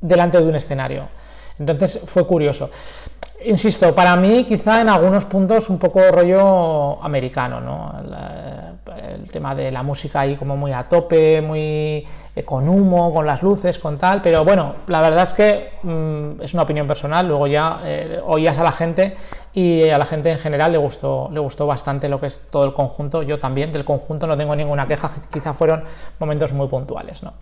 delante 0.00 0.38
de 0.40 0.48
un 0.48 0.54
escenario. 0.54 1.08
Entonces 1.58 2.00
fue 2.04 2.26
curioso. 2.26 2.70
insisto, 3.44 3.94
para 3.94 4.16
mí 4.16 4.44
quizá 4.44 4.80
en 4.80 4.88
algunos 4.88 5.24
puntos 5.24 5.70
un 5.70 5.78
poco 5.78 6.00
rollo 6.10 7.02
americano, 7.02 7.60
¿no? 7.60 7.94
El, 8.96 9.30
tema 9.30 9.54
de 9.54 9.70
la 9.70 9.82
música 9.82 10.20
ahí 10.20 10.36
como 10.36 10.56
muy 10.56 10.72
a 10.72 10.88
tope, 10.88 11.42
muy 11.42 12.06
eh, 12.34 12.44
con 12.44 12.68
humo, 12.68 13.12
con 13.12 13.26
las 13.26 13.42
luces, 13.42 13.78
con 13.78 13.98
tal, 13.98 14.22
pero 14.22 14.44
bueno, 14.44 14.74
la 14.86 15.00
verdad 15.00 15.24
es 15.24 15.34
que 15.34 15.70
mm, 15.82 16.42
es 16.42 16.54
una 16.54 16.62
opinión 16.62 16.86
personal, 16.86 17.26
luego 17.26 17.46
ya 17.46 17.80
eh, 17.84 18.20
oías 18.24 18.58
a 18.58 18.64
la 18.64 18.72
gente 18.72 19.14
y 19.52 19.88
a 19.88 19.98
la 19.98 20.06
gente 20.06 20.30
en 20.30 20.38
general 20.38 20.72
le 20.72 20.78
gustó, 20.78 21.28
le 21.32 21.40
gustó 21.40 21.66
bastante 21.66 22.08
lo 22.08 22.20
que 22.20 22.26
es 22.26 22.42
todo 22.50 22.64
el 22.64 22.72
conjunto, 22.72 23.22
yo 23.22 23.38
también 23.38 23.72
del 23.72 23.84
conjunto 23.84 24.26
no 24.26 24.36
tengo 24.36 24.54
ninguna 24.54 24.86
queja, 24.86 25.10
quizá 25.32 25.52
fueron 25.52 25.82
momentos 26.18 26.52
muy 26.52 26.68
puntuales, 26.68 27.22
¿no? 27.22 27.32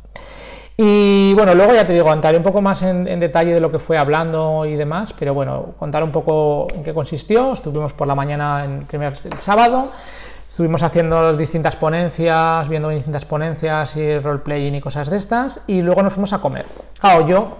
Y 0.76 1.34
bueno, 1.34 1.54
luego 1.54 1.72
ya 1.72 1.86
te 1.86 1.92
digo, 1.92 2.12
entraré 2.12 2.36
un 2.36 2.42
poco 2.42 2.60
más 2.60 2.82
en, 2.82 3.04
detalle 3.20 3.54
de 3.54 3.60
lo 3.60 3.70
que 3.70 3.78
fue 3.78 3.96
hablando 3.96 4.66
y 4.66 4.74
demás, 4.74 5.12
pero 5.12 5.32
bueno, 5.32 5.74
contar 5.78 6.02
un 6.02 6.10
poco 6.10 6.66
en 6.74 6.82
qué 6.82 6.92
consistió. 6.92 7.52
Estuvimos 7.52 7.92
por 7.92 8.08
la 8.08 8.16
mañana 8.16 8.64
en 8.64 8.84
primer 8.84 9.12
el 9.12 9.38
sábado, 9.38 9.90
estuvimos 10.48 10.82
haciendo 10.82 11.36
distintas 11.36 11.76
ponencias, 11.76 12.68
viendo 12.68 12.88
distintas 12.88 13.24
ponencias 13.24 13.96
y 13.96 14.18
roleplaying 14.18 14.74
y 14.74 14.80
cosas 14.80 15.10
de 15.10 15.16
estas, 15.16 15.62
y 15.68 15.80
luego 15.80 16.02
nos 16.02 16.12
fuimos 16.12 16.32
a 16.32 16.38
comer. 16.38 16.66
Claro, 16.98 17.24
yo 17.28 17.56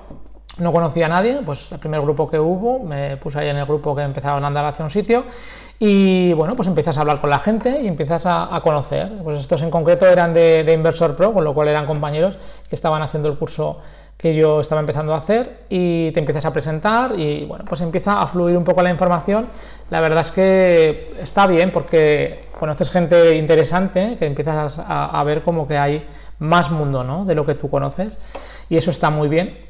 no 0.59 0.73
conocía 0.73 1.07
a 1.07 1.09
nadie, 1.09 1.41
pues 1.45 1.73
el 1.73 1.79
primer 1.79 2.01
grupo 2.01 2.31
que 2.31 2.39
hubo, 2.39 2.79
me 2.79 3.17
puse 3.17 3.41
ahí 3.41 3.49
en 3.49 3.57
el 3.57 3.67
grupo 3.67 3.95
que 3.95 4.03
empezaron 4.03 4.45
a 4.45 4.47
andar 4.47 4.65
hacia 4.65 4.85
un 4.85 4.91
sitio 4.91 5.25
y 5.79 6.33
bueno, 6.35 6.55
pues 6.55 6.69
empiezas 6.69 6.97
a 6.97 7.01
hablar 7.01 7.21
con 7.21 7.31
la 7.31 7.39
gente 7.39 7.81
y 7.83 7.89
empiezas 7.89 8.25
a, 8.27 8.61
conocer. 8.63 9.11
Pues 9.23 9.39
estos 9.39 9.63
en 9.63 9.71
concreto 9.71 10.07
eran 10.07 10.33
de, 10.33 10.73
Inversor 10.73 11.17
Pro, 11.17 11.33
con 11.33 11.45
lo 11.45 11.53
cual 11.53 11.69
eran 11.69 11.87
compañeros 11.87 12.39
que 12.69 12.75
estaban 12.77 13.03
haciendo 13.03 13.29
el 13.29 13.37
curso 13.37 13.81
que 14.17 14.35
yo 14.35 14.61
estaba 14.61 14.81
empezando 14.81 15.13
a 15.13 15.19
hacer 15.19 15.59
y 15.69 16.13
te 16.13 16.21
empiezas 16.21 16.47
a 16.47 16.53
presentar 16.53 17.19
y 17.19 17.45
bueno, 17.45 17.65
pues 17.69 17.81
empieza 17.81 18.23
a 18.23 18.27
fluir 18.29 18.57
un 18.57 18.63
poco 18.63 18.81
la 18.83 18.91
información. 18.91 19.49
La 19.91 20.01
verdad 20.01 20.21
es 20.21 20.31
que 20.31 21.15
está 21.21 21.49
bien 21.49 21.73
porque 21.73 22.41
conoces 22.59 22.91
gente 22.91 23.37
interesante, 23.37 24.17
que 24.17 24.27
empiezas 24.27 24.79
a, 24.79 25.23
ver 25.25 25.43
como 25.43 25.67
que 25.67 25.77
hay 25.77 26.07
más 26.39 26.71
mundo 26.71 27.03
¿no? 27.03 27.25
de 27.25 27.35
lo 27.35 27.45
que 27.45 27.57
tú 27.57 27.69
conoces 27.69 28.67
y 28.71 28.77
eso 28.77 28.91
está 28.91 29.11
muy 29.11 29.29
bien 29.29 29.64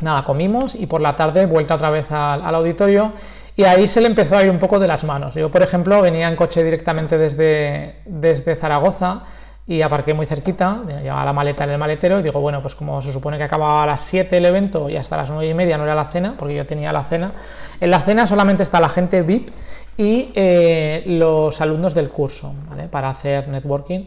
nada, 0.00 0.24
comimos 0.24 0.74
y 0.74 0.86
por 0.86 1.00
la 1.00 1.16
tarde 1.16 1.46
vuelta 1.46 1.74
otra 1.74 1.90
vez 1.90 2.10
al, 2.10 2.54
auditorio 2.54 3.12
y 3.56 3.64
ahí 3.64 3.86
se 3.86 4.00
le 4.00 4.08
empezó 4.08 4.36
a 4.36 4.42
ir 4.42 4.50
un 4.50 4.58
poco 4.58 4.78
de 4.78 4.88
las 4.88 5.04
manos. 5.04 5.34
Yo, 5.34 5.50
por 5.50 5.62
ejemplo, 5.62 6.00
venía 6.02 6.28
en 6.28 6.36
coche 6.36 6.64
directamente 6.64 7.18
desde, 7.18 7.96
desde 8.04 8.56
Zaragoza 8.56 9.22
y 9.66 9.80
aparqué 9.80 10.12
muy 10.12 10.26
cerquita, 10.26 10.82
llevaba 11.02 11.24
la 11.24 11.32
maleta 11.32 11.64
en 11.64 11.70
el 11.70 11.78
maletero 11.78 12.20
y 12.20 12.22
digo, 12.22 12.40
bueno, 12.40 12.60
pues 12.60 12.74
como 12.74 13.00
se 13.00 13.12
supone 13.12 13.38
que 13.38 13.44
acababa 13.44 13.84
a 13.84 13.86
las 13.86 14.00
7 14.00 14.36
el 14.36 14.44
evento 14.44 14.90
y 14.90 14.96
hasta 14.96 15.16
las 15.16 15.30
9 15.30 15.48
y 15.48 15.54
media 15.54 15.78
no 15.78 15.84
era 15.84 15.94
la 15.94 16.04
cena, 16.04 16.34
porque 16.38 16.54
yo 16.54 16.66
tenía 16.66 16.92
la 16.92 17.02
cena, 17.04 17.32
en 17.80 17.90
la 17.90 18.00
cena 18.00 18.26
solamente 18.26 18.62
está 18.62 18.78
la 18.78 18.90
gente 18.90 19.22
VIP 19.22 19.50
y 19.96 20.32
eh, 20.34 21.04
los 21.06 21.60
alumnos 21.60 21.94
del 21.94 22.10
curso, 22.10 22.52
¿vale? 22.68 22.88
Para 22.88 23.08
hacer 23.08 23.48
networking, 23.48 24.06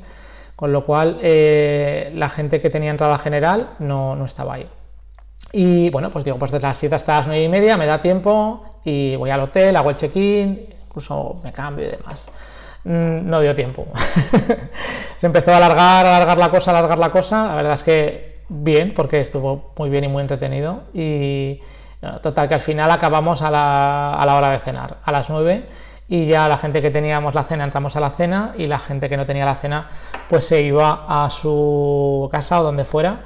con 0.56 0.72
lo 0.72 0.86
cual 0.86 1.17
eh, 1.22 2.12
la 2.15 2.29
gente 2.29 2.62
que 2.62 2.70
tenía 2.70 2.91
entrada 2.91 3.17
general 3.17 3.70
no, 3.79 4.15
no 4.15 4.25
estaba 4.25 4.56
ahí. 4.56 4.67
Y 5.51 5.89
bueno, 5.89 6.10
pues 6.10 6.25
digo, 6.25 6.38
pues 6.38 6.51
desde 6.51 6.68
las 6.68 6.77
7 6.77 6.96
hasta 6.96 7.18
las 7.18 7.27
9 7.27 7.44
y 7.44 7.50
media 7.50 7.77
me 7.77 7.86
da 7.86 8.01
tiempo 8.01 8.63
y 8.84 9.16
voy 9.16 9.30
al 9.30 9.42
hotel, 9.42 9.75
hago 9.75 9.89
el 9.89 9.96
check-in, 9.96 10.68
incluso 10.88 11.39
me 11.44 11.51
cambio 11.51 11.88
y 11.88 11.92
demás. 11.92 12.30
Mm, 12.84 13.30
no 13.30 13.39
dio 13.39 13.56
tiempo. 13.56 13.88
Se 15.18 15.25
empezó 15.25 15.54
a 15.54 15.58
alargar, 15.58 16.06
alargar 16.06 16.38
la 16.38 16.50
cosa, 16.50 16.72
alargar 16.72 17.00
la 17.00 17.12
cosa. 17.12 17.48
La 17.48 17.56
verdad 17.56 17.74
es 17.74 17.84
que 17.84 18.44
bien, 18.50 18.94
porque 18.94 19.20
estuvo 19.20 19.74
muy 19.77 19.89
bien 19.89 20.04
y 20.04 20.08
muy 20.08 20.22
entretenido. 20.22 20.84
Y 20.94 21.60
total, 22.22 22.48
que 22.48 22.54
al 22.54 22.62
final 22.62 22.92
acabamos 22.92 23.42
a 23.42 23.50
la, 23.50 24.13
a 24.13 24.25
la 24.25 24.36
hora 24.36 24.51
de 24.51 24.60
cenar, 24.60 24.98
a 25.04 25.12
las 25.12 25.30
9 25.30 25.66
y 26.10 26.27
ya 26.27 26.48
la 26.48 26.58
gente 26.58 26.82
que 26.82 26.89
teníamos 26.89 27.36
la 27.36 27.44
cena 27.44 27.66
entramos 27.66 27.96
a 27.96 28.00
la 28.00 28.12
cena 28.12 28.54
y 28.58 28.68
la 28.68 28.80
gente 28.80 29.10
que 29.10 29.18
no 29.18 29.25
tenía 29.25 29.46
la 29.46 29.56
cena 29.56 29.88
pues 30.30 30.46
se 30.46 30.62
iba 30.62 31.06
a 31.08 31.30
su 31.30 32.30
casa 32.32 32.62
o 32.62 32.63
donde 32.63 32.86
fuera 32.86 33.20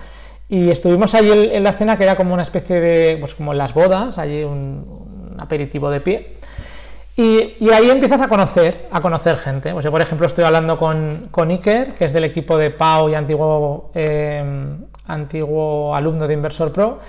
y 0.51 0.69
estuvimos 0.69 1.15
allí 1.15 1.31
en 1.31 1.63
la 1.63 1.71
cena, 1.71 1.97
que 1.97 2.03
era 2.03 2.17
como 2.17 2.33
una 2.33 2.43
especie 2.43 2.81
de, 2.81 3.15
pues 3.21 3.33
como 3.33 3.53
en 3.53 3.57
las 3.57 3.73
bodas, 3.73 4.17
allí 4.17 4.43
un, 4.43 5.33
aperitivo 5.39 5.89
de 5.89 6.01
pie. 6.01 6.37
Y, 7.15 7.69
ahí 7.69 7.89
empiezas 7.89 8.19
a 8.19 8.27
conocer, 8.27 8.89
a 8.91 8.99
conocer 8.99 9.37
gente. 9.37 9.71
Pues 9.71 9.85
yo, 9.85 9.91
por 9.91 10.01
ejemplo, 10.01 10.27
estoy 10.27 10.43
hablando 10.43 10.77
con, 10.77 11.29
con 11.31 11.51
Iker, 11.51 11.93
que 11.93 12.03
es 12.03 12.11
del 12.11 12.25
equipo 12.25 12.57
de 12.57 12.69
Pau 12.69 13.07
y 13.07 13.15
antiguo, 13.15 13.91
eh, 13.95 14.43
antiguo 15.07 15.95
alumno 15.95 16.27
de 16.27 16.33
Inversor 16.33 16.73
Pro. 16.73 16.99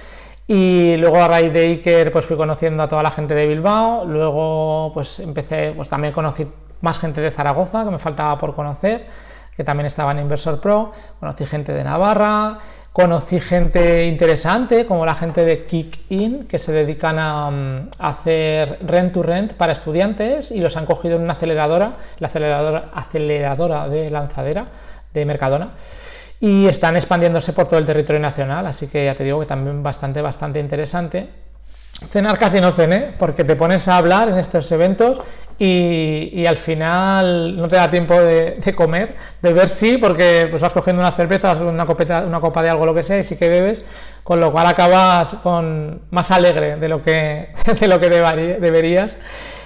Y 0.47 0.97
luego 0.99 1.17
a 1.17 1.27
raíz 1.27 1.53
de 1.53 1.63
Iker, 1.63 2.13
pues 2.13 2.25
fui 2.25 2.37
conociendo 2.37 2.85
a 2.85 2.89
toda 2.89 3.03
la 3.03 3.11
gente 3.11 3.35
de 3.35 3.49
Bilbao. 3.49 4.05
Luego, 4.05 4.93
pues 4.95 5.19
empecé, 5.19 5.73
pues 5.75 5.89
también 5.89 6.13
conocí 6.13 6.47
más 6.81 6.97
gente 7.01 7.21
de 7.21 7.33
Zaragoza, 7.33 7.85
que 7.85 7.91
me 7.91 7.99
faltaba 7.99 8.39
por 8.39 8.55
conocer, 8.55 9.05
que 9.57 9.65
también 9.65 9.87
estaba 9.87 10.13
en 10.13 10.21
Inversor 10.21 10.61
Pro. 10.61 10.93
Conocí 11.19 11.45
gente 11.45 11.73
de 11.73 11.83
Navarra. 11.83 12.59
Conocí 12.93 13.41
gente 13.41 14.05
interesante, 14.05 14.85
como 14.85 15.07
la 15.07 15.15
gente 15.15 15.47
de 15.47 15.65
Kick-In, 15.65 16.45
que 16.45 16.59
se 16.59 16.73
dedican 16.73 17.19
a, 17.19 17.51
mm, 17.51 17.91
hacer 17.99 18.81
rent 18.83 19.15
to 19.15 19.23
rent 19.23 19.55
para 19.55 19.73
estudiantes 19.73 20.51
y 20.51 20.61
los 20.61 20.77
han 20.77 20.85
cogido 20.85 21.17
en 21.17 21.23
una 21.23 21.33
aceleradora, 21.33 21.95
la 22.19 22.27
aceleradora, 22.29 22.91
aceleradora 22.93 23.89
de 23.89 24.11
lanzadera 24.11 24.67
de 25.15 25.25
Mercadona, 25.25 25.71
y 26.39 26.67
están 26.67 26.97
expandiéndose 26.97 27.55
por 27.55 27.67
todo 27.67 27.79
el 27.79 27.87
territorio 27.87 28.21
nacional, 28.21 28.67
así 28.67 28.89
que 28.89 29.07
ya 29.07 29.15
te 29.15 29.25
digo 29.25 29.41
que 29.41 29.47
también 29.47 29.83
bastante, 29.83 30.21
bastante 30.21 30.61
interesante. 30.61 31.31
Cenar 32.09 32.39
casi 32.39 32.61
no 32.61 32.73
cené, 32.73 33.13
porque 33.19 33.45
te 33.45 33.57
pones 33.57 33.89
a 33.89 33.97
hablar 33.97 34.29
en 34.29 34.39
estos 34.39 34.71
eventos 34.73 35.21
y, 35.59 36.45
al 36.47 36.57
final 36.57 37.57
no 37.57 37.69
te 37.69 37.77
da 37.77 37.89
tiempo 37.89 38.15
de, 38.15 38.75
comer, 38.75 39.17
de 39.41 39.53
ver 39.53 39.69
sí, 39.69 39.99
porque 39.99 40.49
pues 40.51 40.61
vas 40.61 40.73
cogiendo 40.73 41.01
una 41.01 41.13
cerveza, 41.13 41.53
una, 41.53 41.87
copeta, 41.87 42.25
una 42.27 42.41
copa 42.41 42.63
de 42.63 42.71
algo, 42.71 42.85
lo 42.85 42.95
que 42.95 43.03
sea, 43.03 43.19
y 43.19 43.23
sí 43.23 43.37
que 43.37 43.49
bebes, 43.49 43.83
con 44.25 44.41
lo 44.41 44.51
cual 44.51 44.67
acabas 44.67 45.35
con 45.43 46.03
más 46.11 46.31
alegre 46.31 46.77
de 46.77 46.89
lo 46.89 47.03
que, 47.03 47.53
de 47.81 47.87
lo 47.87 48.01
que 48.01 48.09
deberías. 48.09 49.17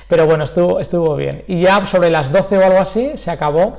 Pero 0.08 0.26
bueno, 0.26 0.44
estuvo, 0.44 0.78
estuvo 0.78 1.16
bien. 1.16 1.42
Y 1.48 1.62
ya 1.62 1.84
sobre 1.84 2.10
las 2.10 2.30
12 2.30 2.58
o 2.58 2.64
algo 2.64 2.78
así 2.78 3.12
se 3.16 3.30
acabó 3.30 3.76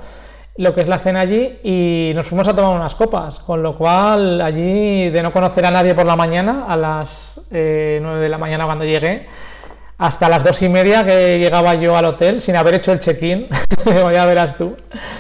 lo 0.58 0.74
que 0.74 0.82
es 0.82 0.88
la 0.88 1.00
cena 1.00 1.22
allí 1.22 1.60
y 1.64 2.12
nos 2.16 2.28
fuimos 2.28 2.48
a 2.48 2.56
tomar 2.56 2.76
unas 2.76 2.96
copas, 2.96 3.40
con 3.40 3.62
lo 3.62 3.78
cual 3.78 4.42
allí 4.42 5.10
de 5.10 5.22
no 5.22 5.32
conocer 5.32 5.66
a 5.66 5.72
nadie 5.72 5.94
por 5.94 6.06
la 6.06 6.16
mañana, 6.16 6.66
a 6.68 6.76
las 6.76 7.48
9 7.52 7.60
eh, 7.60 8.02
de 8.02 8.30
la 8.30 8.38
mañana 8.38 8.66
cuando 8.66 8.84
llegué, 8.84 9.26
hasta 10.00 10.30
las 10.30 10.44
dos 10.44 10.62
y 10.62 10.70
media 10.70 11.06
que 11.06 11.40
llegaba 11.40 11.76
yo 11.76 11.96
al 11.96 12.06
hotel 12.06 12.42
sin 12.42 12.56
haber 12.56 12.76
hecho 12.76 12.92
el 12.92 13.00
check-in, 13.00 13.48
ya 13.86 14.26
verás 14.26 14.58
tú, 14.58 14.76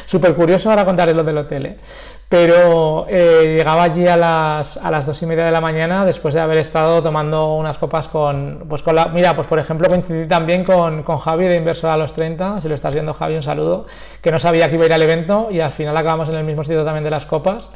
súper 0.06 0.34
curioso 0.34 0.70
ahora 0.70 0.86
contaré 0.86 1.13
lo 1.13 1.24
del 1.24 1.38
hotel, 1.38 1.65
¿eh? 1.67 1.77
Pero 2.29 3.05
eh, 3.10 3.55
llegaba 3.57 3.84
allí 3.84 4.05
a 4.05 4.17
las, 4.17 4.75
a 4.77 4.91
las 4.91 5.05
dos 5.05 5.22
y 5.22 5.25
media 5.25 5.46
de 5.46 5.51
la 5.51 5.62
mañana 5.62 6.05
después 6.05 6.34
de 6.34 6.41
haber 6.41 6.57
estado 6.57 7.01
tomando 7.01 7.53
unas 7.53 7.77
copas 7.77 8.10
con, 8.10 8.65
pues 8.67 8.81
con 8.81 8.96
la, 8.96 9.07
mira, 9.07 9.34
pues 9.34 9.48
por 9.48 9.60
ejemplo 9.60 9.88
coincidí 9.88 10.27
también 10.27 10.65
con, 10.65 11.03
con 11.03 11.17
Javi 11.17 11.46
de 11.46 11.55
Inversor 11.55 11.89
a 11.89 11.98
los 11.98 12.12
30, 12.13 12.60
si 12.60 12.67
lo 12.67 12.74
estás 12.74 12.93
viendo 12.93 13.13
Javi, 13.13 13.36
un 13.36 13.43
saludo, 13.43 13.86
que 14.22 14.31
no 14.31 14.39
sabía 14.39 14.67
que 14.69 14.75
iba 14.75 14.84
a 14.84 14.88
ir 14.88 14.93
al 14.93 15.01
evento 15.01 15.48
y 15.50 15.62
al 15.62 15.72
final 15.72 15.96
acabamos 15.96 16.27
en 16.27 16.36
el 16.36 16.43
mismo 16.43 16.63
sitio 16.63 16.84
también 16.84 17.05
de 17.05 17.12
las 17.12 17.25
copas. 17.25 17.72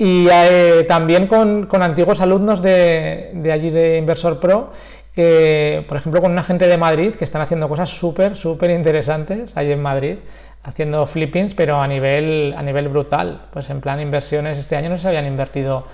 Y 0.00 0.28
eh, 0.30 0.84
también 0.86 1.26
con, 1.26 1.66
con, 1.66 1.82
antiguos 1.82 2.20
alumnos 2.20 2.62
de, 2.62 3.30
de 3.34 3.50
allí 3.50 3.70
de 3.70 3.96
Inversor 3.96 4.38
Pro 4.38 4.70
que, 5.18 5.84
por 5.88 5.96
ejemplo, 5.96 6.22
con 6.22 6.30
una 6.30 6.44
gente 6.44 6.68
de 6.68 6.76
Madrid 6.76 7.12
que 7.12 7.24
están 7.24 7.42
haciendo 7.42 7.68
cosas 7.68 7.90
súper, 7.90 8.36
súper 8.36 8.70
interesantes 8.70 9.56
ahí 9.56 9.72
en 9.72 9.82
Madrid 9.82 10.18
haciendo 10.62 11.06
flippings, 11.06 11.54
pero 11.54 11.80
a 11.80 11.86
nivel, 11.86 12.54
a 12.56 12.62
nivel 12.62 12.88
brutal. 12.88 13.42
Pues 13.52 13.70
en 13.70 13.80
plan 13.80 14.00
inversiones, 14.00 14.58
este 14.58 14.76
año 14.76 14.90
no 14.90 14.98
se 14.98 15.08
habían 15.08 15.26
invertido 15.26 15.86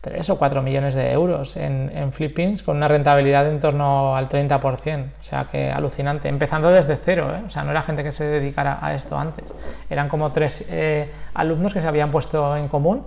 3 0.00 0.30
o 0.30 0.38
4 0.38 0.62
millones 0.62 0.94
de 0.94 1.10
euros 1.10 1.56
en, 1.56 1.90
en 1.94 2.12
flippings 2.12 2.62
con 2.62 2.76
una 2.76 2.86
rentabilidad 2.86 3.48
en 3.48 3.58
torno 3.58 4.16
al 4.16 4.28
30%. 4.28 5.04
O 5.20 5.22
sea 5.22 5.46
que 5.50 5.70
alucinante. 5.70 6.28
Empezando 6.28 6.70
desde 6.70 6.96
cero, 6.96 7.32
¿eh? 7.34 7.42
o 7.46 7.50
sea, 7.50 7.64
no 7.64 7.70
era 7.70 7.82
gente 7.82 8.04
que 8.04 8.12
se 8.12 8.24
dedicara 8.24 8.78
a 8.80 8.94
esto 8.94 9.18
antes. 9.18 9.52
Eran 9.90 10.08
como 10.08 10.30
tres 10.30 10.66
eh, 10.70 11.10
alumnos 11.34 11.74
que 11.74 11.80
se 11.80 11.88
habían 11.88 12.10
puesto 12.10 12.56
en 12.56 12.68
común 12.68 13.04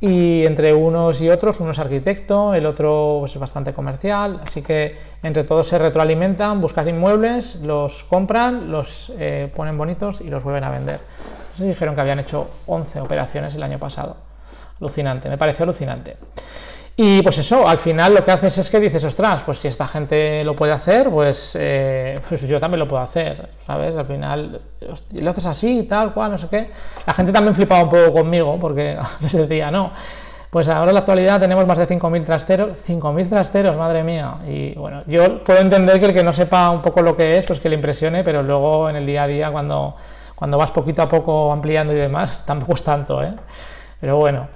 y 0.00 0.44
entre 0.44 0.74
unos 0.74 1.20
y 1.20 1.30
otros, 1.30 1.60
uno 1.60 1.70
es 1.70 1.78
arquitecto, 1.78 2.54
el 2.54 2.66
otro 2.66 3.24
es 3.24 3.38
bastante 3.38 3.72
comercial, 3.72 4.40
así 4.42 4.62
que 4.62 4.96
entre 5.22 5.44
todos 5.44 5.66
se 5.68 5.78
retroalimentan, 5.78 6.60
buscan 6.60 6.88
inmuebles, 6.88 7.62
los 7.62 8.04
compran, 8.04 8.70
los 8.70 9.12
eh, 9.18 9.50
ponen 9.54 9.78
bonitos 9.78 10.20
y 10.20 10.28
los 10.28 10.44
vuelven 10.44 10.64
a 10.64 10.70
vender. 10.70 11.00
Se 11.54 11.66
dijeron 11.66 11.94
que 11.94 12.02
habían 12.02 12.18
hecho 12.18 12.48
11 12.66 13.00
operaciones 13.00 13.54
el 13.54 13.62
año 13.62 13.78
pasado. 13.78 14.16
Alucinante, 14.80 15.30
me 15.30 15.38
pareció 15.38 15.62
alucinante. 15.62 16.16
Y 16.98 17.20
pues 17.20 17.36
eso, 17.36 17.68
al 17.68 17.76
final 17.76 18.14
lo 18.14 18.24
que 18.24 18.30
haces 18.30 18.56
es 18.56 18.70
que 18.70 18.80
dices, 18.80 19.04
ostras, 19.04 19.42
pues 19.42 19.58
si 19.58 19.68
esta 19.68 19.86
gente 19.86 20.42
lo 20.44 20.56
puede 20.56 20.72
hacer, 20.72 21.10
pues, 21.10 21.54
eh, 21.60 22.18
pues 22.26 22.48
yo 22.48 22.58
también 22.58 22.78
lo 22.78 22.88
puedo 22.88 23.02
hacer, 23.02 23.50
¿sabes? 23.66 23.94
Al 23.96 24.06
final 24.06 24.62
lo 25.12 25.30
haces 25.30 25.44
así, 25.44 25.82
tal 25.82 26.14
cual, 26.14 26.30
no 26.30 26.38
sé 26.38 26.48
qué. 26.48 26.70
La 27.06 27.12
gente 27.12 27.32
también 27.32 27.54
flipaba 27.54 27.82
un 27.82 27.90
poco 27.90 28.14
conmigo 28.14 28.58
porque 28.58 28.96
les 29.20 29.32
decía, 29.32 29.70
no, 29.70 29.92
Pues 30.48 30.68
ahora 30.68 30.90
en 30.90 30.94
la 30.94 31.00
actualidad 31.00 31.38
tenemos 31.38 31.66
más 31.66 31.76
de 31.76 31.86
5.000 31.86 32.24
trasteros, 32.24 32.78
5.000 32.88 33.28
trasteros, 33.28 33.76
madre 33.76 34.02
mía. 34.02 34.38
Y 34.46 34.72
bueno, 34.74 35.02
yo 35.06 35.44
puedo 35.44 35.60
entender 35.60 36.00
que 36.00 36.06
el 36.06 36.14
que 36.14 36.24
no 36.24 36.32
sepa 36.32 36.70
un 36.70 36.80
poco 36.80 37.02
lo 37.02 37.14
que 37.14 37.36
es, 37.36 37.44
pues 37.44 37.60
que 37.60 37.68
le 37.68 37.74
impresione, 37.74 38.24
pero 38.24 38.42
luego 38.42 38.88
en 38.88 38.96
el 38.96 39.04
día 39.04 39.24
a 39.24 39.26
día, 39.26 39.50
cuando, 39.50 39.96
cuando 40.34 40.56
vas 40.56 40.70
poquito 40.70 41.02
a 41.02 41.08
poco 41.08 41.52
ampliando 41.52 41.92
y 41.92 41.96
demás, 41.96 42.44
tampoco 42.46 42.72
es 42.72 42.82
tanto, 42.82 43.22
¿eh? 43.22 43.32
Pero 44.00 44.16
bueno. 44.16 44.48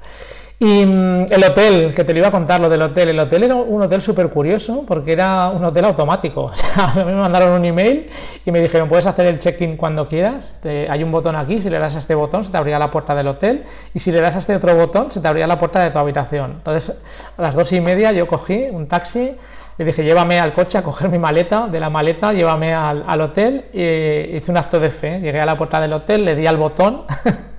Y 0.62 0.84
mm, 0.84 1.32
el 1.32 1.42
hotel, 1.42 1.94
que 1.94 2.04
te 2.04 2.12
lo 2.12 2.18
iba 2.18 2.28
a 2.28 2.30
contar, 2.30 2.60
lo 2.60 2.68
del 2.68 2.82
hotel. 2.82 3.08
El 3.08 3.18
hotel 3.18 3.44
era 3.44 3.54
un 3.54 3.80
hotel 3.80 4.02
súper 4.02 4.28
curioso 4.28 4.84
porque 4.86 5.14
era 5.14 5.48
un 5.48 5.64
hotel 5.64 5.86
automático. 5.86 6.52
O 6.52 6.54
sea, 6.54 7.04
me 7.04 7.14
mandaron 7.14 7.52
un 7.52 7.64
email 7.64 8.10
y 8.44 8.52
me 8.52 8.60
dijeron, 8.60 8.86
puedes 8.86 9.06
hacer 9.06 9.24
el 9.26 9.38
check-in 9.38 9.78
cuando 9.78 10.06
quieras. 10.06 10.60
hay 10.64 11.02
un 11.02 11.10
botón 11.10 11.34
aquí, 11.34 11.62
si 11.62 11.70
le 11.70 11.78
das 11.78 11.94
a 11.94 11.98
este 11.98 12.14
botón 12.14 12.44
se 12.44 12.52
te 12.52 12.58
abrirá 12.58 12.78
la 12.78 12.90
puerta 12.90 13.14
del 13.14 13.28
hotel 13.28 13.64
y 13.94 13.98
si 13.98 14.12
le 14.12 14.20
das 14.20 14.34
a 14.34 14.38
este 14.38 14.54
otro 14.54 14.74
botón 14.76 15.10
se 15.10 15.20
te 15.20 15.28
abrirá 15.28 15.46
la 15.46 15.58
puerta 15.58 15.82
de 15.82 15.90
tu 15.90 15.98
habitación. 15.98 16.52
Entonces, 16.58 16.94
a 17.38 17.42
las 17.42 17.54
dos 17.54 17.72
y 17.72 17.80
media 17.80 18.12
yo 18.12 18.26
cogí 18.26 18.68
un 18.70 18.86
taxi 18.86 19.34
y 19.78 19.84
dije, 19.84 20.04
llévame 20.04 20.40
al 20.40 20.52
coche 20.52 20.76
a 20.76 20.82
coger 20.82 21.08
mi 21.08 21.18
maleta, 21.18 21.68
de 21.68 21.80
la 21.80 21.88
maleta, 21.88 22.34
llévame 22.34 22.74
al, 22.74 23.02
al 23.06 23.20
hotel. 23.22 23.64
Y 23.72 24.36
hice 24.36 24.50
un 24.50 24.58
acto 24.58 24.78
de 24.78 24.90
fe. 24.90 25.20
Llegué 25.20 25.40
a 25.40 25.46
la 25.46 25.56
puerta 25.56 25.80
del 25.80 25.94
hotel, 25.94 26.26
le 26.26 26.34
di 26.36 26.46
al 26.46 26.58
botón 26.58 27.04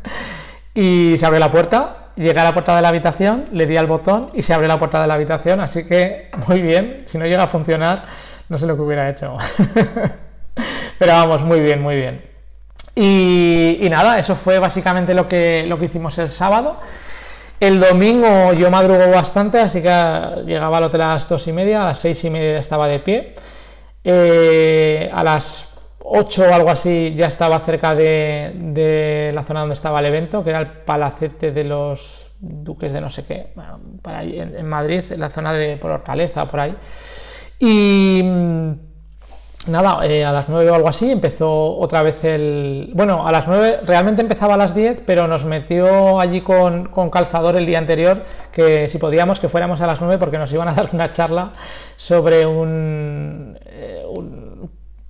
y 0.75 1.15
se 1.17 1.25
abrió 1.25 1.39
la 1.39 1.49
puerta 1.49 2.00
llegué 2.15 2.39
a 2.39 2.43
la 2.43 2.53
puerta 2.53 2.75
de 2.75 2.81
la 2.81 2.89
habitación, 2.89 3.45
le 3.51 3.65
di 3.65 3.77
al 3.77 3.87
botón 3.87 4.29
y 4.33 4.41
se 4.41 4.53
abrió 4.53 4.67
la 4.67 4.79
puerta 4.79 5.01
de 5.01 5.07
la 5.07 5.15
habitación, 5.15 5.59
así 5.59 5.85
que 5.85 6.29
muy 6.47 6.61
bien, 6.61 7.03
si 7.05 7.17
no 7.17 7.25
llega 7.25 7.43
a 7.43 7.47
funcionar, 7.47 8.03
no 8.49 8.57
sé 8.57 8.67
lo 8.67 8.75
que 8.75 8.81
hubiera 8.81 9.09
hecho. 9.09 9.37
Pero 10.99 11.13
vamos, 11.13 11.43
muy 11.43 11.59
bien, 11.59 11.81
muy 11.81 11.95
bien. 11.95 12.31
Y, 12.95 13.87
nada, 13.89 14.19
eso 14.19 14.35
fue 14.35 14.59
básicamente 14.59 15.13
lo 15.13 15.27
que, 15.27 15.65
lo 15.65 15.79
que 15.79 15.85
hicimos 15.85 16.17
el 16.17 16.29
sábado. 16.29 16.77
El 17.59 17.79
domingo 17.79 18.53
yo 18.53 18.69
madrugo 18.69 19.09
bastante, 19.11 19.59
así 19.59 19.81
que 19.81 19.89
llegaba 20.45 20.77
al 20.77 20.83
hotel 20.85 21.01
a 21.01 21.13
las 21.13 21.29
dos 21.29 21.47
y 21.47 21.53
media, 21.53 21.83
a 21.83 21.85
las 21.85 21.99
seis 21.99 22.23
y 22.23 22.29
media 22.29 22.57
estaba 22.57 22.87
de 22.87 22.99
pie. 22.99 23.35
Eh, 24.03 25.09
a 25.13 25.23
las 25.23 25.70
8 26.13 26.43
o 26.49 26.53
algo 26.53 26.69
así 26.69 27.13
ya 27.15 27.27
estaba 27.27 27.57
cerca 27.59 27.95
de, 27.95 29.31
la 29.33 29.43
zona 29.43 29.61
donde 29.61 29.73
estaba 29.73 29.99
el 29.99 30.07
evento, 30.07 30.43
que 30.43 30.49
era 30.49 30.59
el 30.59 30.67
palacete 30.67 31.53
de 31.53 31.63
los 31.63 32.33
duques 32.39 32.91
de 32.91 32.99
no 32.99 33.09
sé 33.09 33.25
qué, 33.25 33.51
bueno, 33.55 33.79
para 34.01 34.19
ahí 34.19 34.37
en, 34.37 34.67
Madrid, 34.67 35.03
en 35.09 35.19
la 35.21 35.29
zona 35.29 35.53
de 35.53 35.77
por 35.77 35.91
Hortaleza, 35.91 36.45
por 36.47 36.59
ahí. 36.59 36.75
Y 37.59 38.21
mm, 38.23 38.71
nada, 39.67 40.05
eh, 40.05 40.25
a 40.25 40.33
las 40.33 40.49
9 40.49 40.69
o 40.69 40.75
algo 40.75 40.89
así 40.89 41.09
empezó 41.11 41.77
otra 41.77 42.03
vez 42.03 42.25
el... 42.25 42.91
Bueno, 42.93 43.25
a 43.25 43.31
las 43.31 43.47
9 43.47 43.81
realmente 43.85 44.21
empezaba 44.21 44.55
a 44.55 44.57
las 44.57 44.75
10, 44.75 45.03
pero 45.05 45.29
nos 45.29 45.45
metió 45.45 46.19
allí 46.19 46.41
con, 46.41 46.89
calzador 47.09 47.55
el 47.55 47.65
día 47.65 47.77
anterior, 47.77 48.25
que 48.51 48.89
si 48.89 48.97
podíamos 48.97 49.39
que 49.39 49.47
fuéramos 49.47 49.79
a 49.79 49.87
las 49.87 50.01
9 50.01 50.17
porque 50.17 50.37
nos 50.37 50.51
iban 50.51 50.67
a 50.67 50.73
dar 50.75 50.89
una 50.91 51.11
charla 51.11 51.53
sobre 51.95 52.45
un 52.45 53.57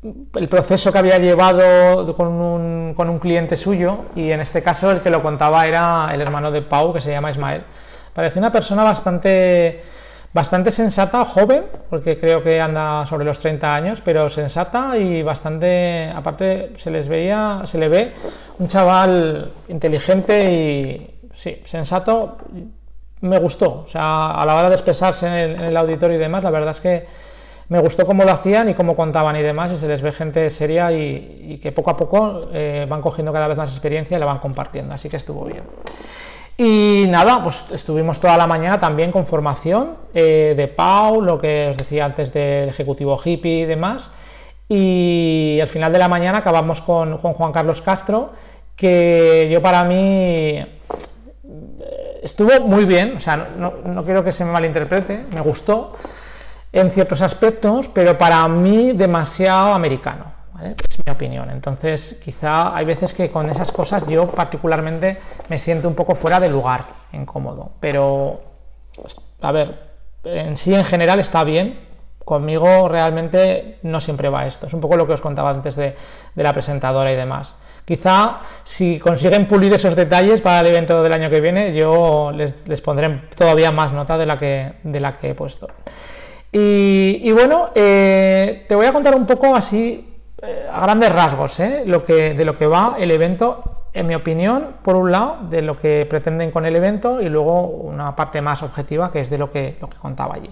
el 0.03 0.49
proceso 0.49 0.91
que 0.91 0.97
había 0.97 1.19
llevado 1.19 2.15
con 2.15 2.27
un, 2.27 2.93
con 2.95 3.07
un, 3.07 3.19
cliente 3.19 3.55
suyo 3.55 4.05
y 4.15 4.31
en 4.31 4.39
este 4.39 4.63
caso 4.63 4.89
el 4.89 5.01
que 5.01 5.11
lo 5.11 5.21
contaba 5.21 5.67
era 5.67 6.09
el 6.11 6.21
hermano 6.21 6.51
de 6.51 6.63
Pau 6.63 6.91
que 6.91 6.99
se 6.99 7.11
llama 7.11 7.29
Ismael. 7.29 7.63
Parece 8.11 8.39
una 8.39 8.51
persona 8.51 8.83
bastante, 8.83 9.81
bastante 10.33 10.71
sensata, 10.71 11.23
joven, 11.23 11.65
porque 11.89 12.19
creo 12.19 12.43
que 12.43 12.59
anda 12.59 13.05
sobre 13.05 13.25
los 13.25 13.37
30 13.37 13.75
años, 13.75 14.01
pero 14.03 14.27
sensata 14.27 14.97
y 14.97 15.21
bastante, 15.21 16.11
aparte 16.13 16.73
se 16.77 16.89
les 16.89 17.07
veía, 17.07 17.61
se 17.65 17.77
le 17.77 17.87
ve 17.87 18.11
un 18.57 18.67
chaval 18.67 19.51
inteligente 19.69 20.51
y 20.51 21.29
sí, 21.33 21.61
sensato. 21.63 22.37
Me 23.21 23.37
gustó, 23.37 23.83
o 23.83 23.87
sea, 23.87 24.31
a 24.31 24.43
la 24.47 24.55
hora 24.55 24.67
de 24.67 24.73
expresarse 24.73 25.27
en 25.27 25.33
el, 25.33 25.51
en 25.51 25.63
el 25.65 25.77
auditorio 25.77 26.17
y 26.17 26.19
demás, 26.19 26.43
la 26.43 26.49
verdad 26.49 26.71
es 26.71 26.81
que 26.81 27.05
me 27.71 27.79
gustó 27.79 28.05
cómo 28.05 28.25
lo 28.25 28.33
hacían 28.33 28.67
y 28.67 28.73
cómo 28.73 28.97
contaban 28.97 29.33
y 29.37 29.41
demás, 29.41 29.71
y 29.71 29.77
se 29.77 29.87
les 29.87 30.01
ve 30.01 30.11
gente 30.11 30.49
seria 30.49 30.91
y, 30.91 31.57
que 31.63 31.71
poco 31.71 31.89
a 31.89 31.95
poco 31.95 32.41
eh, 32.51 32.85
van 32.89 32.99
cogiendo 32.99 33.31
cada 33.31 33.47
vez 33.47 33.55
más 33.55 33.71
experiencia 33.71 34.17
y 34.17 34.19
la 34.19 34.25
van 34.25 34.39
compartiendo, 34.39 34.93
así 34.93 35.07
que 35.07 35.15
estuvo 35.15 35.45
bien. 35.45 35.63
Y 36.57 37.05
nada, 37.07 37.41
pues 37.41 37.71
estuvimos 37.71 38.19
toda 38.19 38.35
la 38.35 38.45
mañana 38.45 38.77
también 38.77 39.09
con 39.09 39.25
formación 39.25 39.91
eh, 40.13 40.53
de 40.57 40.67
Pau, 40.67 41.21
lo 41.21 41.39
que 41.39 41.69
os 41.69 41.77
decía 41.77 42.03
antes 42.03 42.33
del 42.33 42.67
ejecutivo 42.67 43.17
hippie 43.23 43.61
y 43.61 43.65
demás. 43.65 44.11
Y 44.67 45.57
al 45.61 45.69
final 45.69 45.93
de 45.93 45.99
la 45.99 46.09
mañana 46.09 46.39
acabamos 46.39 46.81
con, 46.81 47.17
Juan 47.19 47.53
Carlos 47.53 47.81
Castro, 47.81 48.33
que 48.75 49.47
yo 49.49 49.61
para 49.61 49.85
mí 49.85 50.57
eh, 50.57 50.67
estuvo 52.21 52.67
muy 52.67 52.83
bien, 52.83 53.15
o 53.15 53.19
sea, 53.21 53.47
no, 53.57 53.75
no 53.85 54.03
quiero 54.03 54.25
que 54.25 54.33
se 54.33 54.43
me 54.43 54.51
malinterprete, 54.51 55.23
me 55.31 55.39
gustó 55.39 55.93
en 56.73 56.91
ciertos 56.91 57.21
aspectos, 57.21 57.87
pero 57.89 58.17
para 58.17 58.47
mí 58.47 58.93
demasiado 58.93 59.73
americano. 59.73 60.41
Es 60.63 61.05
mi 61.05 61.11
opinión. 61.11 61.49
Entonces, 61.49 62.21
quizá 62.23 62.75
hay 62.75 62.85
veces 62.85 63.13
que 63.13 63.31
con 63.31 63.49
esas 63.49 63.71
cosas 63.71 64.07
yo 64.07 64.27
particularmente 64.27 65.17
me 65.49 65.57
siento 65.57 65.87
un 65.87 65.95
poco 65.95 66.13
fuera 66.13 66.39
de 66.39 66.49
lugar, 66.49 66.85
incómodo. 67.13 67.71
Pero, 67.79 68.41
pues, 68.95 69.19
a 69.41 69.51
ver, 69.51 69.91
en 70.23 70.55
sí 70.55 70.73
en 70.75 70.85
general 70.85 71.19
está 71.19 71.43
bien. 71.43 71.89
Conmigo 72.23 72.87
realmente 72.87 73.79
no 73.81 73.99
siempre 73.99 74.29
va 74.29 74.45
esto. 74.45 74.67
Es 74.67 74.73
un 74.73 74.79
poco 74.79 74.95
lo 74.95 75.07
que 75.07 75.13
os 75.13 75.21
contaba 75.21 75.49
antes 75.49 75.75
de, 75.75 75.95
la 76.35 76.53
presentadora 76.53 77.11
y 77.11 77.15
demás. 77.15 77.55
Quizá 77.83 78.37
si 78.63 78.99
consiguen 78.99 79.47
pulir 79.47 79.73
esos 79.73 79.95
detalles 79.95 80.39
para 80.39 80.59
el 80.59 80.67
evento 80.67 81.01
del 81.01 81.11
año 81.11 81.31
que 81.31 81.41
viene, 81.41 81.73
yo 81.73 82.31
les, 82.31 82.67
les 82.67 82.79
pondré 82.81 83.23
todavía 83.35 83.71
más 83.71 83.91
nota 83.91 84.19
de 84.19 84.27
la 84.27 84.37
que, 84.37 84.73
de 84.83 84.99
la 84.99 85.17
que 85.17 85.31
he 85.31 85.35
puesto. 85.35 85.67
Y, 86.51 87.31
bueno, 87.31 87.69
eh, 87.75 88.65
te 88.67 88.75
voy 88.75 88.85
a 88.85 88.93
contar 88.93 89.15
un 89.15 89.25
poco 89.25 89.55
así, 89.55 90.19
eh, 90.41 90.67
a 90.71 90.81
grandes 90.81 91.11
rasgos, 91.11 91.59
eh, 91.61 91.83
lo 91.85 92.03
que, 92.03 92.33
de 92.33 92.43
lo 92.43 92.57
que 92.57 92.67
va 92.67 92.95
el 92.99 93.11
evento, 93.11 93.87
en 93.93 94.07
mi 94.07 94.15
opinión, 94.15 94.75
por 94.81 94.95
un 94.95 95.11
lado, 95.11 95.37
de 95.49 95.61
lo 95.61 95.77
que 95.77 96.05
pretenden 96.09 96.51
con 96.51 96.65
el 96.65 96.75
evento 96.75 97.21
y 97.21 97.29
luego 97.29 97.67
una 97.67 98.15
parte 98.15 98.41
más 98.41 98.63
objetiva, 98.63 99.11
que 99.11 99.21
es 99.21 99.29
de 99.29 99.37
lo 99.37 99.49
que, 99.49 99.77
lo 99.79 99.87
que 99.87 99.97
contaba 99.97 100.35
allí. 100.35 100.49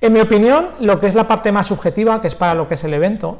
En 0.00 0.12
mi 0.12 0.20
opinión, 0.20 0.70
lo 0.80 0.98
que 0.98 1.06
es 1.06 1.14
la 1.14 1.26
parte 1.26 1.52
más 1.52 1.68
subjetiva, 1.68 2.20
que 2.20 2.26
es 2.26 2.34
para 2.34 2.54
lo 2.54 2.66
que 2.66 2.74
es 2.74 2.84
el 2.84 2.94
evento, 2.94 3.36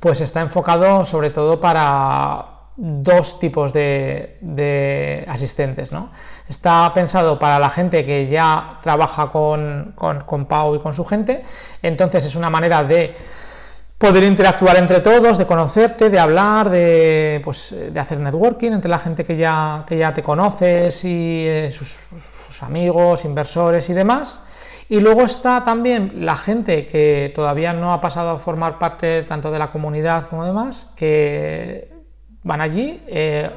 pues 0.00 0.20
está 0.20 0.40
enfocado 0.40 1.04
sobre 1.04 1.30
todo 1.30 1.58
para 1.60 2.59
dos 2.80 3.38
tipos 3.38 3.74
de, 3.74 5.24
asistentes. 5.28 5.92
¿no? 5.92 6.10
Está 6.48 6.90
pensado 6.94 7.38
para 7.38 7.58
la 7.58 7.68
gente 7.68 8.06
que 8.06 8.28
ya 8.28 8.78
trabaja 8.82 9.30
con, 9.30 9.92
con, 9.94 10.46
Pau 10.46 10.74
y 10.74 10.78
con 10.78 10.94
su 10.94 11.04
gente, 11.04 11.42
entonces 11.82 12.24
es 12.24 12.34
una 12.34 12.48
manera 12.48 12.82
de 12.82 13.14
poder 13.98 14.24
interactuar 14.24 14.78
entre 14.78 15.00
todos, 15.00 15.36
de 15.36 15.44
conocerte, 15.44 16.08
de 16.08 16.18
hablar, 16.18 16.70
de, 16.70 17.42
pues, 17.44 17.76
de 17.92 18.00
hacer 18.00 18.18
networking 18.18 18.72
entre 18.72 18.90
la 18.90 18.98
gente 18.98 19.26
que 19.26 19.36
ya, 19.36 19.84
que 19.86 19.98
ya 19.98 20.14
te 20.14 20.22
conoces 20.22 21.04
y 21.04 21.44
eh, 21.46 21.70
sus, 21.70 22.00
sus 22.46 22.62
amigos, 22.62 23.26
inversores 23.26 23.90
y 23.90 23.92
demás. 23.92 24.40
Y 24.88 25.00
luego 25.00 25.22
está 25.22 25.62
también 25.64 26.24
la 26.24 26.34
gente 26.34 26.86
que 26.86 27.30
todavía 27.34 27.74
no 27.74 27.92
ha 27.92 28.00
pasado 28.00 28.30
a 28.30 28.38
formar 28.38 28.78
parte 28.78 29.22
tanto 29.22 29.50
de 29.50 29.58
la 29.58 29.70
comunidad 29.70 30.24
como 30.28 30.46
demás, 30.46 30.92
que 30.96 31.99
van 32.42 32.60
allí, 32.60 33.02
eh, 33.06 33.50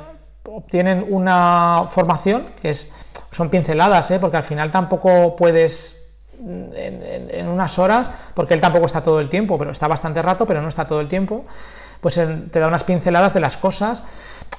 obtienen 0.46 1.06
una 1.10 1.86
formación 1.90 2.48
que 2.62 2.70
es, 2.70 2.92
son 3.32 3.50
pinceladas, 3.50 4.12
¿eh? 4.12 4.20
porque 4.20 4.38
al 4.38 4.44
final 4.44 4.72
tampoco 4.72 5.36
puedes 5.36 6.16
mm, 6.40 6.74
en, 6.74 7.48
unas 7.48 7.80
horas, 7.80 8.10
porque 8.34 8.54
él 8.54 8.62
tampoco 8.62 8.86
está 8.86 9.02
todo 9.02 9.20
el 9.20 9.30
tiempo, 9.30 9.58
pero 9.58 9.72
está 9.72 9.88
bastante 9.88 10.22
rato, 10.22 10.46
pero 10.46 10.62
no 10.62 10.68
está 10.68 10.86
todo 10.86 11.00
el 11.00 11.08
tiempo, 11.08 11.46
pues 12.02 12.16
te 12.16 12.60
da 12.60 12.68
unas 12.68 12.84
pinceladas 12.84 13.34
de 13.34 13.40
las 13.40 13.58
cosas, 13.58 14.04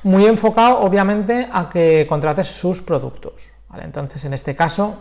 muy 0.03 0.27
enfocado 0.27 0.81
obviamente 0.81 1.49
a 1.53 1.69
que 1.69 2.07
contrates 2.09 2.47
sus 2.47 2.83
productos. 2.83 3.51
Entonces, 3.83 4.25
en 4.25 4.35
este 4.35 4.55
caso, 4.55 4.97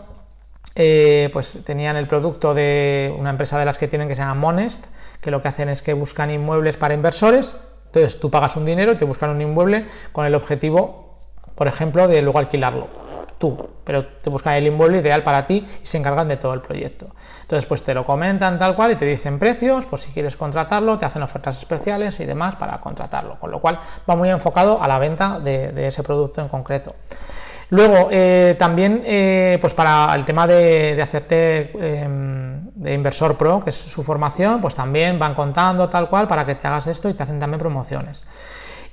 eh, 0.76 1.30
pues 1.32 1.64
tenían 1.64 1.96
el 1.96 2.06
producto 2.06 2.52
de 2.52 3.14
una 3.18 3.30
empresa 3.30 3.58
de 3.58 3.64
las 3.64 3.78
que 3.78 3.86
tienen 3.86 4.08
que 4.08 4.16
se 4.16 4.22
llama 4.22 4.34
Monest, 4.34 4.86
que 5.20 5.30
lo 5.30 5.40
que 5.40 5.48
hacen 5.48 5.68
es 5.68 5.82
que 5.82 5.92
buscan 5.92 6.30
inmuebles 6.30 6.76
para 6.76 6.94
inversores, 6.94 7.56
entonces 7.94 8.18
tú 8.18 8.30
pagas 8.30 8.56
un 8.56 8.64
dinero 8.64 8.92
y 8.92 8.96
te 8.96 9.04
buscan 9.04 9.30
un 9.30 9.40
inmueble 9.40 9.86
con 10.10 10.26
el 10.26 10.34
objetivo, 10.34 11.12
por 11.54 11.68
ejemplo, 11.68 12.08
de 12.08 12.22
luego 12.22 12.40
alquilarlo. 12.40 12.88
Tú, 13.38 13.68
pero 13.84 14.06
te 14.06 14.30
buscan 14.30 14.54
el 14.54 14.66
inmueble 14.66 14.98
ideal 14.98 15.22
para 15.22 15.46
ti 15.46 15.64
y 15.82 15.86
se 15.86 15.98
encargan 15.98 16.26
de 16.26 16.36
todo 16.36 16.54
el 16.54 16.60
proyecto. 16.60 17.06
Entonces, 17.42 17.66
pues 17.66 17.82
te 17.82 17.94
lo 17.94 18.04
comentan 18.04 18.58
tal 18.58 18.74
cual 18.74 18.92
y 18.92 18.96
te 18.96 19.04
dicen 19.04 19.38
precios, 19.38 19.86
pues 19.86 20.02
si 20.02 20.12
quieres 20.12 20.36
contratarlo, 20.36 20.98
te 20.98 21.04
hacen 21.04 21.22
ofertas 21.22 21.58
especiales 21.58 22.18
y 22.20 22.24
demás 22.24 22.56
para 22.56 22.80
contratarlo. 22.80 23.38
Con 23.38 23.50
lo 23.50 23.60
cual 23.60 23.78
va 24.08 24.16
muy 24.16 24.30
enfocado 24.30 24.82
a 24.82 24.88
la 24.88 24.98
venta 24.98 25.38
de 25.38 25.86
ese 25.86 26.02
producto 26.02 26.40
en 26.40 26.48
concreto. 26.48 26.94
Luego, 27.70 28.08
eh, 28.10 28.56
también, 28.58 29.02
eh, 29.04 29.58
pues 29.60 29.74
para 29.74 30.14
el 30.14 30.24
tema 30.24 30.46
de, 30.46 31.00
hacerte 31.02 31.70
em, 31.74 32.70
de 32.74 32.92
inversor 32.92 33.36
pro, 33.36 33.62
que 33.62 33.70
es 33.70 33.76
su 33.76 34.02
formación, 34.02 34.60
pues 34.60 34.74
también 34.74 35.18
van 35.18 35.34
contando 35.34 35.88
tal 35.88 36.08
cual 36.08 36.26
para 36.26 36.44
que 36.44 36.54
te 36.54 36.66
hagas 36.66 36.86
esto 36.86 37.08
y 37.08 37.14
te 37.14 37.22
hacen 37.22 37.38
también 37.38 37.58
promociones. 37.58 38.24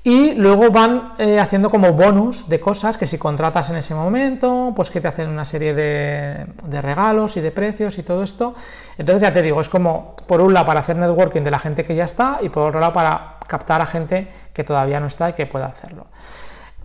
Y 0.04 0.34
luego 0.34 0.72
van 0.72 1.14
eh, 1.20 1.40
haciendo 1.40 1.70
como 1.70 1.94
bonus 1.94 2.50
de 2.50 2.60
cosas 2.60 2.98
que 2.98 3.06
si 3.06 3.20
contratas 3.20 3.70
en 3.70 3.76
ese 3.76 3.94
momento, 3.94 4.74
pues 4.76 4.90
que 4.90 5.00
te 5.00 5.08
hacen 5.08 5.30
una 5.30 5.46
serie 5.46 5.76
de, 5.76 6.48
de, 6.66 6.82
regalos 6.82 7.38
y 7.38 7.42
de 7.42 7.52
precios 7.52 8.00
y 8.00 8.04
todo 8.04 8.24
esto. 8.24 8.56
Entonces 8.98 9.22
ya 9.22 9.32
te 9.32 9.44
digo, 9.44 9.62
es 9.62 9.70
como 9.70 10.16
por 10.26 10.42
un 10.42 10.56
lado 10.56 10.66
para 10.66 10.80
hacer 10.80 10.96
networking 10.96 11.44
de 11.44 11.52
la 11.52 11.60
gente 11.60 11.84
que 11.84 11.94
ya 11.94 12.06
está 12.06 12.40
y 12.42 12.50
por 12.50 12.70
otro 12.70 12.80
lado 12.80 12.94
para 12.94 13.38
captar 13.48 13.82
a 13.82 13.86
gente 13.86 14.28
que 14.54 14.64
todavía 14.64 15.00
no 15.00 15.06
está 15.06 15.30
y 15.30 15.34
que 15.34 15.46
pueda 15.46 15.68
hacerlo. 15.68 16.08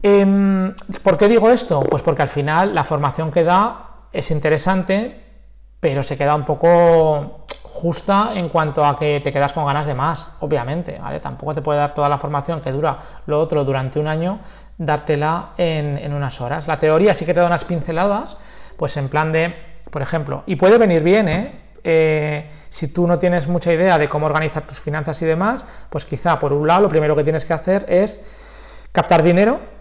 Em, 0.09 0.73
¿Por 1.03 1.19
qué 1.19 1.27
digo 1.27 1.51
esto? 1.51 1.81
Pues 1.81 2.01
porque 2.01 2.23
al 2.23 2.29
final 2.29 2.77
la 2.77 2.85
formación 2.85 3.33
que 3.33 3.43
da 3.43 3.97
es 4.13 4.31
interesante, 4.31 5.21
pero 5.81 6.05
se 6.05 6.17
queda 6.17 6.37
un 6.37 6.45
poco 6.45 7.45
justa 7.51 8.31
en 8.35 8.49
cuanto 8.49 8.85
a 8.85 8.97
que 8.97 9.21
te 9.21 9.33
quedas 9.33 9.53
con 9.53 9.67
ganas 9.67 9.85
de 9.85 9.95
más, 9.95 10.37
obviamente, 10.39 10.97
¿vale? 11.01 11.19
Tampoco 11.19 11.57
te 11.57 11.61
puede 11.61 11.81
dar 11.81 11.93
toda 11.93 12.09
la 12.09 12.19
formación 12.19 12.61
que 12.61 12.71
dura 12.71 12.97
lo 13.27 13.41
otro 13.41 13.65
durante 13.65 13.99
un 13.99 14.07
año, 14.07 14.39
dártela 14.79 15.55
en, 15.59 16.13
unas 16.15 16.41
horas. 16.41 16.69
La 16.69 16.77
teoría 16.77 17.13
sí 17.13 17.27
que 17.27 17.35
te 17.35 17.41
da 17.41 17.47
unas 17.47 17.65
pinceladas, 17.65 18.37
pues 18.77 18.97
en 18.99 19.09
plan 19.09 19.33
de, 19.33 19.57
por 19.91 20.03
ejemplo, 20.03 20.45
y 20.47 20.55
puede 20.55 20.79
venir 20.79 21.03
bien, 21.03 21.29
¿eh? 21.29 21.63
Eh, 21.83 22.49
si 22.69 22.93
tú 22.93 23.09
no 23.09 23.19
tienes 23.19 23.49
mucha 23.49 23.73
idea 23.73 23.99
de 23.99 24.09
cómo 24.09 24.27
organizar 24.27 24.65
tus 24.69 24.79
finanzas 24.79 25.21
y 25.23 25.25
demás, 25.25 25.65
pues 25.91 26.05
quizá 26.05 26.39
por 26.39 26.53
un 26.53 26.69
lado 26.69 26.83
lo 26.83 26.89
primero 26.89 27.17
que 27.17 27.25
tienes 27.25 27.45
que 27.45 27.55
hacer 27.55 27.85
es 27.89 28.89
captar 28.93 29.25
dinero, 29.25 29.75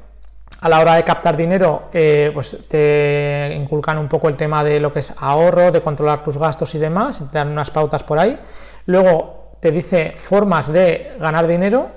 a 0.61 0.69
la 0.69 0.79
hora 0.79 0.95
de 0.95 1.03
captar 1.03 1.35
dinero, 1.35 1.89
eh, 1.93 2.31
pues 2.33 2.67
te 2.67 3.53
inculcan 3.55 3.97
un 3.97 4.07
poco 4.07 4.27
el 4.29 4.35
tema 4.35 4.63
de 4.63 4.79
lo 4.79 4.91
que 4.91 4.99
es 4.99 5.15
ahorro, 5.19 5.71
de 5.71 5.81
controlar 5.81 6.23
tus 6.23 6.37
gastos 6.37 6.73
y 6.75 6.79
demás, 6.79 7.23
te 7.31 7.37
dan 7.37 7.49
unas 7.49 7.69
pautas 7.71 8.03
por 8.03 8.17
ahí. 8.17 8.39
Luego 8.85 9.57
te 9.59 9.71
dice 9.71 10.13
formas 10.15 10.71
de 10.71 11.17
ganar 11.19 11.47
dinero, 11.47 11.89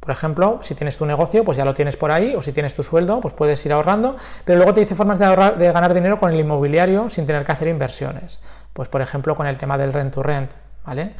por 0.00 0.12
ejemplo, 0.12 0.60
si 0.62 0.74
tienes 0.76 0.96
tu 0.96 1.04
negocio, 1.04 1.44
pues 1.44 1.56
ya 1.56 1.64
lo 1.64 1.74
tienes 1.74 1.96
por 1.96 2.12
ahí, 2.12 2.34
o 2.36 2.40
si 2.40 2.52
tienes 2.52 2.74
tu 2.74 2.84
sueldo, 2.84 3.20
pues 3.20 3.34
puedes 3.34 3.64
ir 3.66 3.72
ahorrando, 3.72 4.14
pero 4.44 4.58
luego 4.58 4.72
te 4.72 4.80
dice 4.80 4.94
formas 4.94 5.18
de, 5.18 5.24
ahorrar, 5.24 5.58
de 5.58 5.72
ganar 5.72 5.92
dinero 5.92 6.18
con 6.18 6.32
el 6.32 6.38
inmobiliario 6.38 7.08
sin 7.08 7.26
tener 7.26 7.44
que 7.44 7.52
hacer 7.52 7.68
inversiones. 7.68 8.40
Pues 8.72 8.88
por 8.88 9.02
ejemplo 9.02 9.34
con 9.34 9.46
el 9.46 9.58
tema 9.58 9.76
del 9.76 9.92
rent 9.92 10.14
to 10.14 10.22
rent, 10.22 10.52
¿vale? 10.84 11.10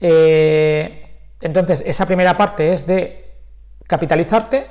Eh, 0.00 1.02
entonces, 1.40 1.82
esa 1.86 2.06
primera 2.06 2.36
parte 2.36 2.72
es 2.72 2.86
de 2.86 3.34
capitalizarte, 3.86 4.66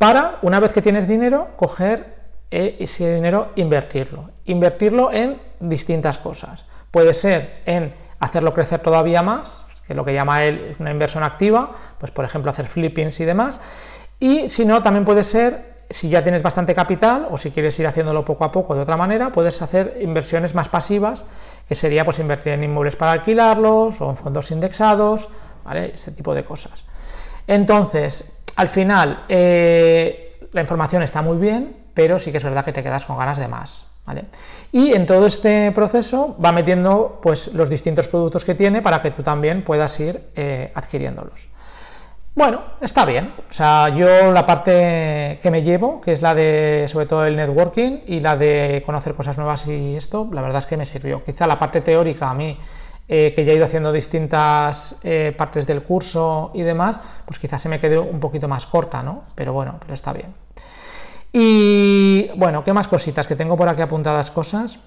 para, 0.00 0.38
una 0.40 0.60
vez 0.60 0.72
que 0.72 0.80
tienes 0.80 1.06
dinero, 1.06 1.48
coger 1.56 2.14
eh, 2.50 2.78
ese 2.80 3.16
dinero, 3.16 3.50
invertirlo. 3.56 4.30
Invertirlo 4.46 5.12
en 5.12 5.38
distintas 5.60 6.16
cosas. 6.16 6.64
Puede 6.90 7.12
ser 7.12 7.60
en 7.66 7.92
hacerlo 8.18 8.54
crecer 8.54 8.80
todavía 8.80 9.20
más, 9.20 9.66
que 9.86 9.92
es 9.92 9.96
lo 9.98 10.02
que 10.02 10.14
llama 10.14 10.42
él 10.44 10.74
una 10.78 10.90
inversión 10.90 11.22
activa, 11.22 11.72
pues 11.98 12.10
por 12.12 12.24
ejemplo 12.24 12.50
hacer 12.50 12.66
flippings 12.66 13.20
y 13.20 13.26
demás. 13.26 13.60
Y 14.18 14.48
si 14.48 14.64
no, 14.64 14.80
también 14.80 15.04
puede 15.04 15.22
ser, 15.22 15.84
si 15.90 16.08
ya 16.08 16.22
tienes 16.22 16.42
bastante 16.42 16.74
capital 16.74 17.28
o 17.30 17.36
si 17.36 17.50
quieres 17.50 17.78
ir 17.78 17.86
haciéndolo 17.86 18.24
poco 18.24 18.44
a 18.46 18.50
poco 18.50 18.74
de 18.74 18.80
otra 18.80 18.96
manera, 18.96 19.32
puedes 19.32 19.60
hacer 19.60 19.98
inversiones 20.00 20.54
más 20.54 20.70
pasivas, 20.70 21.26
que 21.68 21.74
sería 21.74 22.06
pues 22.06 22.20
invertir 22.20 22.54
en 22.54 22.64
inmuebles 22.64 22.96
para 22.96 23.12
alquilarlos 23.12 24.00
o 24.00 24.08
en 24.08 24.16
fondos 24.16 24.50
indexados, 24.50 25.28
¿vale? 25.62 25.92
ese 25.94 26.10
tipo 26.12 26.34
de 26.34 26.42
cosas. 26.42 26.86
Entonces, 27.46 28.39
al 28.56 28.68
final, 28.68 29.24
eh, 29.28 30.48
la 30.52 30.60
información 30.60 31.02
está 31.02 31.22
muy 31.22 31.38
bien, 31.38 31.76
pero 31.94 32.18
sí 32.18 32.30
que 32.30 32.38
es 32.38 32.44
verdad 32.44 32.64
que 32.64 32.72
te 32.72 32.82
quedas 32.82 33.04
con 33.04 33.18
ganas 33.18 33.38
de 33.38 33.48
más. 33.48 33.90
Y 34.72 34.92
en 34.92 35.06
todo 35.06 35.26
este 35.26 35.72
proceso 35.72 36.36
va 36.42 36.52
metiendo 36.52 37.18
pues, 37.22 37.54
los 37.54 37.68
distintos 37.68 38.08
productos 38.08 38.44
que 38.44 38.54
tiene 38.54 38.82
para 38.82 39.02
que 39.02 39.10
tú 39.10 39.22
también 39.22 39.64
puedas 39.64 39.98
ir 40.00 40.20
eh, 40.36 40.72
adquiriéndolos. 40.74 41.48
Bueno, 42.34 42.62
está 42.80 43.04
bien. 43.04 43.34
O 43.50 43.52
sea, 43.52 43.88
yo 43.88 44.32
la 44.32 44.46
parte 44.46 45.38
que 45.42 45.50
me 45.50 45.62
llevo, 45.62 46.00
que 46.00 46.12
es 46.12 46.22
la 46.22 46.34
de 46.34 46.86
sobre 46.88 47.06
todo 47.06 47.26
el 47.26 47.36
networking 47.36 48.00
y 48.06 48.20
la 48.20 48.36
de 48.36 48.82
conocer 48.86 49.14
cosas 49.14 49.36
nuevas 49.36 49.66
y 49.66 49.96
esto, 49.96 50.28
la 50.32 50.40
verdad 50.40 50.58
es 50.58 50.66
que 50.66 50.76
me 50.76 50.86
sirvió. 50.86 51.24
Quizá 51.24 51.46
la 51.46 51.58
parte 51.58 51.80
teórica 51.80 52.30
a 52.30 52.34
mí 52.34 52.56
eh, 53.12 53.32
que 53.34 53.44
ya 53.44 53.50
he 53.50 53.56
ido 53.56 53.64
haciendo 53.64 53.90
distintas 53.90 55.00
eh, 55.02 55.34
partes 55.36 55.66
del 55.66 55.82
curso 55.82 56.52
y 56.54 56.62
demás, 56.62 57.00
pues 57.24 57.40
quizás 57.40 57.60
se 57.60 57.68
me 57.68 57.80
quede 57.80 57.98
un 57.98 58.20
poquito 58.20 58.46
más 58.46 58.66
corta, 58.66 59.02
¿no? 59.02 59.24
Pero 59.34 59.52
bueno, 59.52 59.78
pero 59.80 59.94
está 59.94 60.12
bien. 60.12 60.32
Y 61.32 62.30
bueno, 62.36 62.62
¿qué 62.62 62.72
más 62.72 62.86
cositas? 62.86 63.26
Que 63.26 63.34
tengo 63.34 63.56
por 63.56 63.68
aquí 63.68 63.82
apuntadas 63.82 64.30
cosas, 64.30 64.84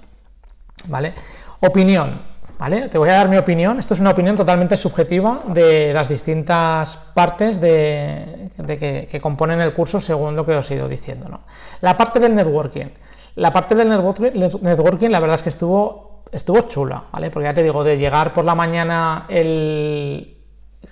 ¿vale? 0.87 1.13
Opinión, 1.59 2.17
¿vale? 2.57 2.87
Te 2.87 2.97
voy 2.97 3.09
a 3.09 3.15
dar 3.15 3.27
mi 3.27 3.35
opinión. 3.35 3.77
Esto 3.77 3.93
es 3.93 3.99
una 3.99 4.11
opinión 4.11 4.37
totalmente 4.37 4.77
subjetiva 4.77 5.41
de 5.47 5.91
las 5.93 6.07
distintas 6.07 6.95
partes 6.95 7.59
de, 7.59 8.51
que, 8.65 9.09
que, 9.11 9.19
componen 9.19 9.59
el 9.59 9.73
curso 9.73 9.99
según 9.99 10.37
lo 10.37 10.45
que 10.45 10.55
os 10.55 10.71
he 10.71 10.75
ido 10.75 10.87
diciendo, 10.87 11.27
¿no? 11.27 11.41
La 11.81 11.97
parte 11.97 12.21
del 12.21 12.33
networking. 12.33 12.87
La 13.35 13.51
parte 13.51 13.75
del 13.75 13.89
networking, 13.89 15.09
la 15.09 15.19
verdad 15.19 15.35
es 15.35 15.43
que 15.43 15.49
estuvo 15.49 16.12
estuvo 16.31 16.61
chula, 16.61 17.03
¿vale? 17.11 17.29
Porque 17.29 17.45
ya 17.45 17.53
te 17.53 17.63
digo, 17.63 17.83
de 17.83 17.97
llegar 17.97 18.33
por 18.33 18.45
la 18.45 18.55
mañana 18.55 19.25
el. 19.29 20.37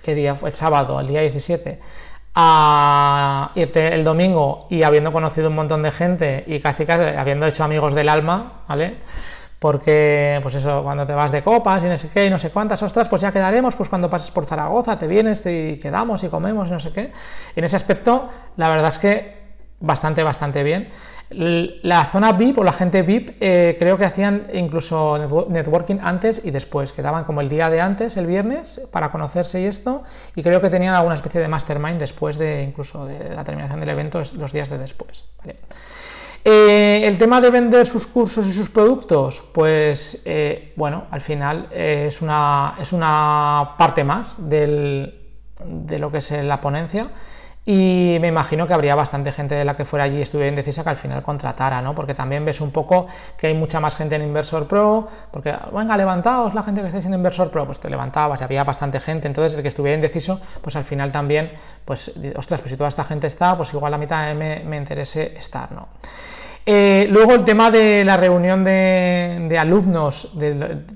¿Qué 0.02 0.14
día 0.14 0.34
fue? 0.34 0.50
El 0.50 0.54
sábado, 0.54 0.98
el 1.00 1.06
día 1.06 1.20
17, 1.20 1.78
a 2.34 3.52
irte 3.54 3.94
el 3.94 4.04
domingo 4.04 4.66
y 4.70 4.82
habiendo 4.82 5.12
conocido 5.12 5.48
un 5.48 5.54
montón 5.54 5.82
de 5.82 5.90
gente 5.90 6.44
y 6.46 6.60
casi 6.60 6.86
casi 6.86 7.16
habiendo 7.16 7.46
hecho 7.46 7.62
amigos 7.64 7.94
del 7.94 8.08
alma, 8.08 8.64
¿vale? 8.68 8.96
Porque, 9.58 10.40
pues 10.42 10.56
eso, 10.56 10.82
cuando 10.82 11.06
te 11.06 11.12
vas 11.12 11.30
de 11.30 11.44
copas 11.44 11.84
y 11.84 11.86
no 11.86 11.96
sé 11.96 12.10
qué 12.10 12.26
y 12.26 12.30
no 12.30 12.38
sé 12.38 12.50
cuántas, 12.50 12.82
ostras, 12.82 13.08
pues 13.08 13.22
ya 13.22 13.30
quedaremos, 13.30 13.76
pues 13.76 13.88
cuando 13.88 14.10
pases 14.10 14.32
por 14.32 14.44
Zaragoza 14.44 14.98
te 14.98 15.06
vienes 15.06 15.46
y 15.46 15.78
quedamos 15.78 16.24
y 16.24 16.28
comemos 16.28 16.68
y 16.68 16.72
no 16.72 16.80
sé 16.80 16.92
qué. 16.92 17.12
Y 17.54 17.60
en 17.60 17.64
ese 17.64 17.76
aspecto, 17.76 18.28
la 18.56 18.68
verdad 18.68 18.88
es 18.88 18.98
que 18.98 19.41
bastante, 19.82 20.22
bastante 20.22 20.62
bien. 20.62 20.88
La 21.30 22.04
zona 22.04 22.32
VIP 22.32 22.58
o 22.58 22.64
la 22.64 22.72
gente 22.72 23.02
VIP 23.02 23.36
eh, 23.40 23.76
creo 23.78 23.96
que 23.96 24.04
hacían 24.04 24.48
incluso 24.52 25.18
networking 25.48 25.96
antes 26.02 26.40
y 26.44 26.50
después, 26.50 26.92
quedaban 26.92 27.24
como 27.24 27.40
el 27.40 27.48
día 27.48 27.70
de 27.70 27.80
antes, 27.80 28.16
el 28.16 28.26
viernes, 28.26 28.82
para 28.92 29.10
conocerse 29.10 29.60
y 29.60 29.64
esto, 29.64 30.02
y 30.36 30.42
creo 30.42 30.60
que 30.60 30.68
tenían 30.68 30.94
alguna 30.94 31.14
especie 31.14 31.40
de 31.40 31.48
mastermind 31.48 31.98
después 31.98 32.38
de 32.38 32.62
incluso 32.62 33.06
de 33.06 33.34
la 33.34 33.44
terminación 33.44 33.80
del 33.80 33.88
evento, 33.88 34.22
los 34.38 34.52
días 34.52 34.68
de 34.68 34.78
después. 34.78 35.24
Eh, 36.44 37.02
el 37.04 37.18
tema 37.18 37.40
de 37.40 37.50
vender 37.50 37.86
sus 37.86 38.06
cursos 38.06 38.46
y 38.46 38.52
sus 38.52 38.68
productos, 38.68 39.42
pues 39.54 40.22
eh, 40.26 40.74
bueno, 40.76 41.04
al 41.10 41.20
final 41.20 41.68
es, 41.72 42.20
una, 42.20 42.76
es 42.78 42.92
una 42.92 43.74
parte 43.78 44.04
más 44.04 44.36
de 44.38 45.14
lo 45.98 46.10
que 46.10 46.18
es 46.18 46.30
la 46.30 46.60
ponencia 46.60 47.08
y 47.64 48.18
me 48.20 48.28
imagino 48.28 48.66
que 48.66 48.74
habría 48.74 48.94
bastante 48.94 49.30
gente 49.30 49.54
de 49.54 49.64
la 49.64 49.76
que 49.76 49.84
fuera 49.84 50.04
allí 50.04 50.18
y 50.18 50.22
estuviera 50.22 50.48
indecisa 50.48 50.82
que 50.82 50.90
al 50.90 50.96
final 50.96 51.22
contratara, 51.22 51.80
¿no? 51.80 51.94
Porque 51.94 52.12
también 52.12 52.44
ves 52.44 52.60
un 52.60 52.72
poco 52.72 53.06
que 53.38 53.46
hay 53.46 53.54
mucha 53.54 53.78
más 53.78 53.94
gente 53.94 54.16
en 54.16 54.22
Inversor 54.22 54.66
Pro, 54.66 55.08
porque, 55.30 55.54
venga, 55.72 55.96
levantaos 55.96 56.54
la 56.54 56.62
gente 56.62 56.80
que 56.80 56.88
estáis 56.88 57.04
en 57.04 57.14
Inversor 57.14 57.50
Pro, 57.50 57.66
pues 57.66 57.78
te 57.78 57.88
levantabas 57.88 58.40
y 58.40 58.44
había 58.44 58.64
bastante 58.64 58.98
gente, 58.98 59.28
entonces 59.28 59.54
el 59.54 59.62
que 59.62 59.68
estuviera 59.68 59.94
indeciso, 59.94 60.40
pues 60.60 60.74
al 60.74 60.84
final 60.84 61.12
también, 61.12 61.52
pues, 61.84 62.18
ostras, 62.36 62.60
pues 62.60 62.70
si 62.72 62.76
toda 62.76 62.88
esta 62.88 63.04
gente 63.04 63.28
está, 63.28 63.56
pues 63.56 63.72
igual 63.72 63.94
a 63.94 63.98
mí 63.98 64.06
también 64.06 64.38
me, 64.38 64.64
me 64.64 64.76
interese 64.76 65.36
estar, 65.36 65.70
¿no? 65.70 65.88
Eh, 66.64 67.08
luego 67.10 67.34
el 67.34 67.44
tema 67.44 67.72
de 67.72 68.04
la 68.04 68.16
reunión 68.16 68.62
de, 68.62 69.56
alumnos, 69.58 70.30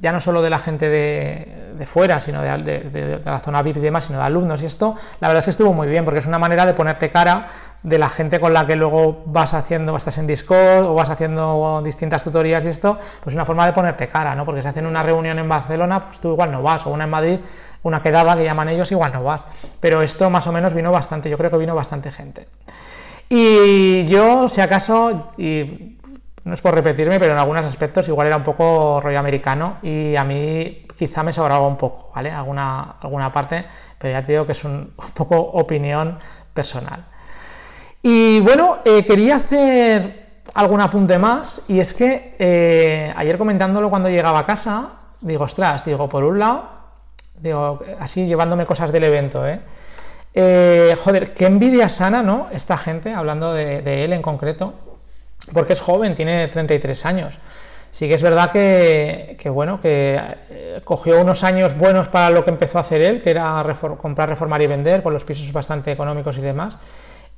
ya 0.00 0.12
no 0.12 0.20
solo 0.20 0.40
de 0.40 0.50
la 0.50 0.58
gente 0.58 0.88
de, 0.88 1.65
fuera, 1.84 2.18
sino 2.20 2.40
de, 2.40 3.20
la 3.24 3.38
zona 3.38 3.60
VIP 3.62 3.76
y 3.78 3.80
demás, 3.80 4.04
sino 4.04 4.18
de 4.18 4.24
alumnos 4.24 4.62
y 4.62 4.66
esto, 4.66 4.94
la 5.20 5.28
verdad 5.28 5.40
es 5.40 5.44
que 5.44 5.50
estuvo 5.50 5.72
muy 5.72 5.88
bien, 5.88 6.04
porque 6.04 6.20
es 6.20 6.26
una 6.26 6.38
manera 6.38 6.64
de 6.64 6.72
ponerte 6.72 7.10
cara 7.10 7.46
de 7.82 7.98
la 7.98 8.08
gente 8.08 8.40
con 8.40 8.52
la 8.52 8.66
que 8.66 8.76
luego 8.76 9.22
vas 9.26 9.54
haciendo, 9.54 9.96
estás 9.96 10.18
en 10.18 10.26
Discord 10.26 10.86
o 10.86 10.94
vas 10.94 11.10
haciendo 11.10 11.82
distintas 11.84 12.24
tutorías 12.24 12.64
y 12.64 12.68
esto, 12.68 12.98
pues 13.22 13.34
una 13.34 13.44
forma 13.44 13.66
de 13.66 13.72
ponerte 13.72 14.08
cara, 14.08 14.34
¿no? 14.34 14.44
Porque 14.44 14.62
si 14.62 14.68
hacen 14.68 14.86
una 14.86 15.02
reunión 15.02 15.38
en 15.38 15.48
Barcelona, 15.48 16.06
pues 16.06 16.20
tú 16.20 16.32
igual 16.32 16.50
no 16.50 16.62
vas, 16.62 16.86
o 16.86 16.90
una 16.90 17.04
en 17.04 17.10
Madrid, 17.10 17.38
una 17.82 18.00
quedada 18.00 18.36
que 18.36 18.44
llaman 18.44 18.68
ellos, 18.68 18.90
igual 18.90 19.12
no 19.12 19.22
vas. 19.22 19.46
Pero 19.80 20.02
esto 20.02 20.30
más 20.30 20.46
o 20.46 20.52
menos 20.52 20.74
vino 20.74 20.90
bastante, 20.90 21.28
yo 21.28 21.36
creo 21.36 21.50
que 21.50 21.58
vino 21.58 21.74
bastante 21.74 22.10
gente. 22.10 22.48
Y 23.28 24.04
yo, 24.04 24.48
si 24.48 24.60
acaso, 24.60 25.28
y 25.36 25.96
no 26.46 26.54
es 26.54 26.60
por 26.60 26.74
repetirme, 26.74 27.18
pero 27.18 27.32
en 27.32 27.38
algunos 27.38 27.66
aspectos 27.66 28.06
igual 28.06 28.28
era 28.28 28.36
un 28.36 28.44
poco 28.44 29.00
rollo 29.00 29.18
americano 29.18 29.78
y 29.82 30.14
a 30.14 30.22
mí 30.22 30.85
quizá 30.96 31.22
me 31.22 31.32
sobraba 31.32 31.66
un 31.66 31.76
poco, 31.76 32.10
¿vale? 32.14 32.30
Alguna, 32.30 32.96
alguna 33.00 33.30
parte, 33.32 33.64
pero 33.98 34.12
ya 34.12 34.22
te 34.22 34.32
digo 34.32 34.46
que 34.46 34.52
es 34.52 34.64
un, 34.64 34.92
poco 35.14 35.36
opinión 35.36 36.18
personal. 36.52 37.04
Y 38.02 38.40
bueno, 38.40 38.78
eh, 38.84 39.04
quería 39.04 39.36
hacer 39.36 40.26
algún 40.54 40.80
apunte 40.80 41.18
más 41.18 41.62
y 41.68 41.80
es 41.80 41.92
que 41.92 42.36
eh, 42.38 43.12
ayer 43.16 43.36
comentándolo 43.36 43.90
cuando 43.90 44.08
llegaba 44.08 44.40
a 44.40 44.46
casa, 44.46 44.90
digo, 45.20 45.44
ostras, 45.44 45.84
digo, 45.84 46.08
por 46.08 46.24
un 46.24 46.38
lado, 46.38 46.68
digo, 47.40 47.80
así 48.00 48.26
llevándome 48.26 48.64
cosas 48.64 48.92
del 48.92 49.04
evento, 49.04 49.46
¿eh? 49.46 49.60
Eh, 50.38 50.94
joder, 51.02 51.32
qué 51.32 51.46
envidia 51.46 51.88
sana, 51.88 52.22
¿no? 52.22 52.48
Esta 52.52 52.76
gente, 52.76 53.14
hablando 53.14 53.54
de, 53.54 54.04
él 54.04 54.12
en 54.12 54.20
concreto, 54.20 54.74
porque 55.54 55.72
es 55.72 55.80
joven, 55.80 56.14
tiene 56.14 56.46
33 56.48 57.06
años. 57.06 57.38
Sí 57.96 58.08
que 58.08 58.14
es 58.14 58.22
verdad 58.22 58.50
que, 58.50 59.48
bueno, 59.48 59.80
que 59.80 60.20
eh, 60.50 60.82
cogió 60.84 61.18
unos 61.18 61.42
años 61.44 61.78
buenos 61.78 62.08
para 62.08 62.28
lo 62.28 62.44
que 62.44 62.50
empezó 62.50 62.76
a 62.76 62.82
hacer 62.82 63.00
él, 63.00 63.22
que 63.22 63.30
era 63.30 63.64
comprar, 63.96 64.28
reformar 64.28 64.60
y 64.60 64.66
vender, 64.66 65.02
con 65.02 65.14
los 65.14 65.24
pisos 65.24 65.50
bastante 65.50 65.92
económicos 65.92 66.36
y 66.36 66.42
demás. 66.42 66.76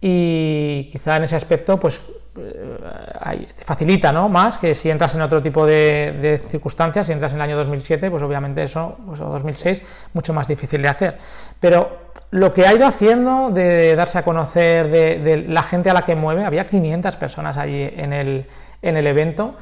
y 0.01 0.89
quizá 0.91 1.19
en 1.19 1.23
ese 1.23 1.37
aspecto 1.37 1.79
pues 1.79 2.01
eh, 2.37 3.47
te 3.57 3.65
facilita 3.65 4.11
¿no? 4.11 4.29
más 4.29 4.59
que 4.59 4.75
si 4.75 4.91
entras 4.91 5.15
en 5.15 5.23
otro 5.23 5.41
tipo 5.41 5.65
de, 5.65 6.41
circunstancias, 6.49 7.07
si 7.07 7.13
entras 7.13 7.31
en 7.35 7.39
el 7.39 7.43
año 7.43 7.57
2007, 7.57 8.11
pues 8.11 8.25
obviamente 8.25 8.65
eso, 8.65 8.97
pues, 9.07 9.21
o 9.21 9.27
2006, 9.27 9.81
mucho 10.13 10.35
más 10.35 10.49
difícil 10.49 10.83
de 10.83 10.89
hacer. 10.89 11.19
Pero 11.61 12.11
lo 12.33 12.53
que 12.53 12.67
ha 12.67 12.75
ido 12.75 12.85
haciendo 12.85 13.51
de 13.51 13.95
darse 13.95 14.19
a 14.19 14.25
conocer 14.25 14.91
de, 14.91 15.45
la 15.47 15.63
gente 15.63 15.89
a 15.89 15.95
la 15.95 16.05
que 16.05 16.17
mueve, 16.17 16.45
había 16.45 16.67
500 16.67 17.15
personas 17.15 17.57
allí 17.59 17.89
en 17.97 18.13
el, 18.13 18.47
en 18.83 18.97
el 18.97 19.07
evento, 19.07 19.55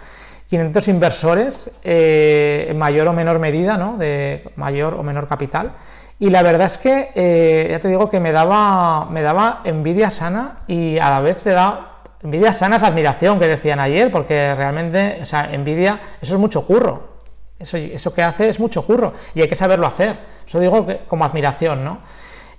500 0.48 0.88
inversores 0.88 1.70
eh, 1.82 2.66
en 2.68 2.78
mayor 2.78 3.08
o 3.08 3.12
menor 3.12 3.38
medida, 3.38 3.76
¿no? 3.76 3.96
de 3.96 4.44
mayor 4.56 4.94
o 4.94 5.02
menor 5.02 5.26
capital. 5.28 5.72
Y 6.18 6.30
la 6.30 6.42
verdad 6.42 6.66
es 6.66 6.78
que, 6.78 7.10
eh, 7.14 7.68
ya 7.70 7.80
te 7.80 7.88
digo 7.88 8.08
que 8.08 8.20
me 8.20 8.32
daba, 8.32 9.06
me 9.06 9.22
daba 9.22 9.60
envidia 9.64 10.08
sana 10.08 10.60
y 10.66 10.98
a 10.98 11.10
la 11.10 11.20
vez 11.20 11.38
te 11.40 11.50
da 11.50 11.92
envidia 12.22 12.52
sana 12.52 12.76
es 12.76 12.82
admiración 12.82 13.38
que 13.38 13.46
decían 13.46 13.80
ayer, 13.80 14.10
porque 14.10 14.54
realmente, 14.54 15.18
o 15.20 15.24
sea, 15.24 15.52
envidia, 15.52 16.00
eso 16.20 16.34
es 16.34 16.40
mucho 16.40 16.66
curro. 16.66 17.16
Eso, 17.58 17.76
eso 17.76 18.12
que 18.12 18.22
hace 18.22 18.48
es 18.48 18.60
mucho 18.60 18.84
curro 18.84 19.12
y 19.34 19.40
hay 19.40 19.48
que 19.48 19.56
saberlo 19.56 19.86
hacer. 19.86 20.16
Eso 20.46 20.60
digo 20.60 20.86
que, 20.86 20.98
como 21.08 21.24
admiración, 21.24 21.84
¿no? 21.84 21.98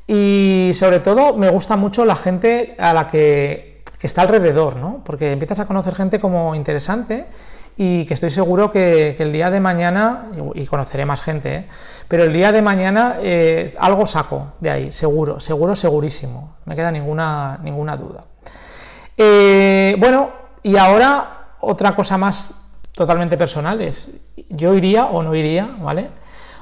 Y 0.07 0.71
sobre 0.73 0.99
todo 0.99 1.33
me 1.33 1.49
gusta 1.49 1.75
mucho 1.75 2.05
la 2.05 2.15
gente 2.15 2.75
a 2.79 2.93
la 2.93 3.07
que, 3.07 3.83
que 3.99 4.07
está 4.07 4.21
alrededor, 4.21 4.77
¿no? 4.77 5.01
Porque 5.03 5.31
empiezas 5.31 5.59
a 5.59 5.65
conocer 5.65 5.95
gente 5.95 6.19
como 6.19 6.55
interesante 6.55 7.25
y 7.77 8.05
que 8.05 8.15
estoy 8.15 8.31
seguro 8.31 8.71
que, 8.71 9.15
el 9.19 9.31
día 9.31 9.51
de 9.51 9.59
mañana, 9.59 10.25
y 10.55 10.65
conoceré 10.65 11.05
más 11.05 11.21
gente, 11.21 11.55
¿eh? 11.55 11.67
pero 12.07 12.23
el 12.23 12.33
día 12.33 12.51
de 12.51 12.63
mañana 12.63 13.17
eh, 13.21 13.71
algo 13.79 14.07
saco 14.07 14.53
de 14.59 14.71
ahí, 14.71 14.91
seguro, 14.91 15.39
seguro, 15.39 15.75
segurísimo, 15.75 16.55
me 16.65 16.75
queda 16.75 16.91
ninguna, 16.91 17.59
ninguna 17.63 17.95
duda. 17.95 18.21
Eh, 19.15 19.95
bueno, 19.99 20.31
y 20.63 20.75
ahora 20.75 21.55
otra 21.61 21.95
cosa 21.95 22.17
más 22.17 22.55
totalmente 22.93 23.37
personal 23.37 23.79
es, 23.81 24.21
yo 24.49 24.73
iría 24.73 25.05
o 25.05 25.21
no 25.21 25.35
iría, 25.35 25.69
¿vale? 25.79 26.09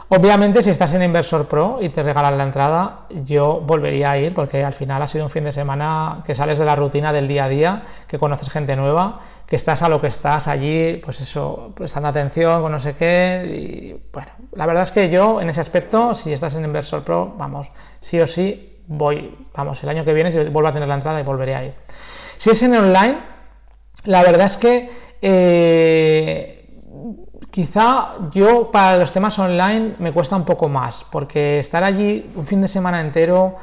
Obviamente, 0.07 0.61
si 0.61 0.69
estás 0.69 0.93
en 0.93 1.01
Inversor 1.01 1.47
Pro 1.47 1.79
y 1.81 1.89
te 1.89 2.03
regalan 2.03 2.37
la 2.37 2.43
entrada, 2.43 3.07
yo 3.23 3.59
volvería 3.65 4.11
a 4.11 4.17
ir 4.19 4.35
porque 4.35 4.63
al 4.63 4.73
final 4.73 5.01
ha 5.01 5.07
sido 5.07 5.23
un 5.23 5.31
fin 5.31 5.43
de 5.43 5.51
semana 5.51 6.21
que 6.23 6.35
sales 6.35 6.59
de 6.59 6.65
la 6.65 6.75
rutina 6.75 7.11
del 7.11 7.27
día 7.27 7.45
a 7.45 7.49
día, 7.49 7.83
que 8.07 8.19
conoces 8.19 8.51
gente 8.51 8.75
nueva, 8.75 9.19
que 9.47 9.55
estás 9.55 9.81
a 9.81 9.89
lo 9.89 9.99
que 9.99 10.07
estás 10.07 10.47
allí, 10.47 11.01
pues 11.03 11.21
eso, 11.21 11.71
prestando 11.75 12.09
atención 12.09 12.61
con 12.61 12.71
no 12.71 12.77
sé 12.79 12.93
qué. 12.93 13.45
Y 13.47 14.11
bueno, 14.13 14.29
la 14.51 14.67
verdad 14.67 14.83
es 14.83 14.91
que 14.91 15.09
yo 15.09 15.41
en 15.41 15.49
ese 15.49 15.61
aspecto, 15.61 16.13
si 16.13 16.31
estás 16.31 16.53
en 16.53 16.65
Inversor 16.65 17.01
Pro, 17.03 17.33
vamos, 17.35 17.71
sí 17.99 18.19
o 18.19 18.27
sí, 18.27 18.83
voy, 18.85 19.35
vamos, 19.55 19.81
el 19.81 19.89
año 19.89 20.05
que 20.05 20.13
viene 20.13 20.29
vuelvo 20.49 20.69
a 20.69 20.73
tener 20.73 20.87
la 20.87 20.95
entrada 20.95 21.19
y 21.19 21.23
volveré 21.23 21.55
a 21.55 21.65
ir. 21.65 21.73
Si 22.37 22.51
es 22.51 22.61
en 22.61 22.75
online, 22.75 23.17
la 24.03 24.21
verdad 24.21 24.45
es 24.45 24.57
que 24.57 24.89
eh, 25.19 26.54
Quizá 27.55 28.15
yo 28.33 28.69
para 28.69 28.97
los 28.97 29.13
temas 29.13 29.39
online 29.39 29.95
me 29.99 30.11
cuesta 30.11 30.35
un 30.35 30.43
poco 30.43 30.67
más, 30.67 31.05
porque 31.09 31.59
estar 31.59 31.85
allí 31.85 32.29
un 32.35 32.45
fin 32.45 32.59
de 32.59 32.67
semana 32.67 32.99
entero 32.99 33.55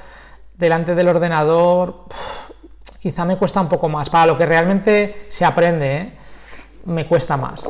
delante 0.56 0.94
del 0.94 1.08
ordenador, 1.08 2.06
quizá 2.98 3.26
me 3.26 3.36
cuesta 3.36 3.60
un 3.60 3.68
poco 3.68 3.90
más. 3.90 4.08
Para 4.08 4.24
lo 4.24 4.38
que 4.38 4.46
realmente 4.46 5.26
se 5.28 5.44
aprende, 5.44 5.94
¿eh? 5.94 6.12
me 6.86 7.06
cuesta 7.06 7.36
más. 7.36 7.68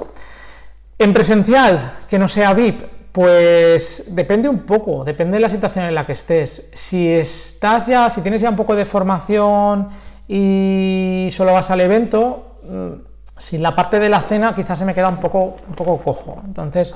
En 0.96 1.12
presencial, 1.12 1.80
que 2.08 2.20
no 2.20 2.28
sea 2.28 2.54
VIP, 2.54 2.82
pues 3.10 4.14
depende 4.14 4.48
un 4.48 4.60
poco, 4.60 5.02
depende 5.02 5.38
de 5.38 5.40
la 5.40 5.48
situación 5.48 5.86
en 5.86 5.94
la 5.96 6.06
que 6.06 6.12
estés. 6.12 6.70
Si 6.72 7.08
estás 7.08 7.88
ya, 7.88 8.08
si 8.08 8.20
tienes 8.20 8.40
ya 8.40 8.48
un 8.48 8.54
poco 8.54 8.76
de 8.76 8.84
formación 8.84 9.88
y 10.28 11.30
solo 11.32 11.52
vas 11.52 11.68
al 11.72 11.80
evento, 11.80 12.58
mm, 12.62 13.11
si 13.38 13.58
la 13.58 13.74
parte 13.74 13.98
de 13.98 14.08
la 14.08 14.20
cena 14.20 14.54
quizás 14.54 14.78
se 14.78 14.84
me 14.84 14.94
queda 14.94 15.08
un 15.08 15.18
poco, 15.18 15.56
un 15.68 15.74
poco 15.74 15.98
cojo, 15.98 16.40
entonces 16.44 16.94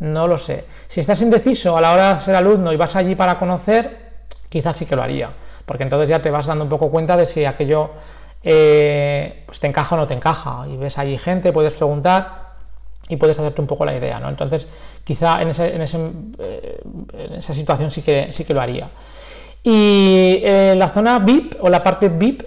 no 0.00 0.26
lo 0.26 0.36
sé. 0.36 0.64
Si 0.88 1.00
estás 1.00 1.20
indeciso 1.22 1.76
a 1.76 1.80
la 1.80 1.92
hora 1.92 2.14
de 2.14 2.20
ser 2.20 2.34
alumno 2.34 2.72
y 2.72 2.76
vas 2.76 2.96
allí 2.96 3.14
para 3.14 3.38
conocer, 3.38 4.14
quizás 4.48 4.76
sí 4.76 4.86
que 4.86 4.96
lo 4.96 5.02
haría, 5.02 5.30
porque 5.64 5.84
entonces 5.84 6.08
ya 6.08 6.20
te 6.20 6.30
vas 6.30 6.46
dando 6.46 6.64
un 6.64 6.70
poco 6.70 6.90
cuenta 6.90 7.16
de 7.16 7.26
si 7.26 7.44
aquello 7.44 7.90
eh, 8.42 9.42
pues 9.46 9.58
te 9.60 9.66
encaja 9.66 9.94
o 9.94 9.98
no 9.98 10.06
te 10.06 10.14
encaja, 10.14 10.66
y 10.68 10.76
ves 10.76 10.98
allí 10.98 11.16
gente, 11.16 11.52
puedes 11.52 11.72
preguntar 11.72 12.44
y 13.08 13.16
puedes 13.16 13.38
hacerte 13.38 13.60
un 13.60 13.66
poco 13.66 13.84
la 13.84 13.94
idea, 13.94 14.18
¿no? 14.18 14.28
Entonces, 14.28 14.66
quizá 15.04 15.40
en, 15.42 15.48
ese, 15.48 15.74
en, 15.74 16.32
eh, 16.38 16.80
en 17.12 17.34
esa 17.34 17.52
situación 17.54 17.90
sí 17.90 18.02
que, 18.02 18.32
sí 18.32 18.44
que 18.44 18.54
lo 18.54 18.60
haría. 18.60 18.88
Y 19.62 20.40
eh, 20.42 20.74
la 20.76 20.88
zona 20.88 21.18
VIP 21.18 21.56
o 21.60 21.68
la 21.68 21.82
parte 21.82 22.08
VIP, 22.08 22.42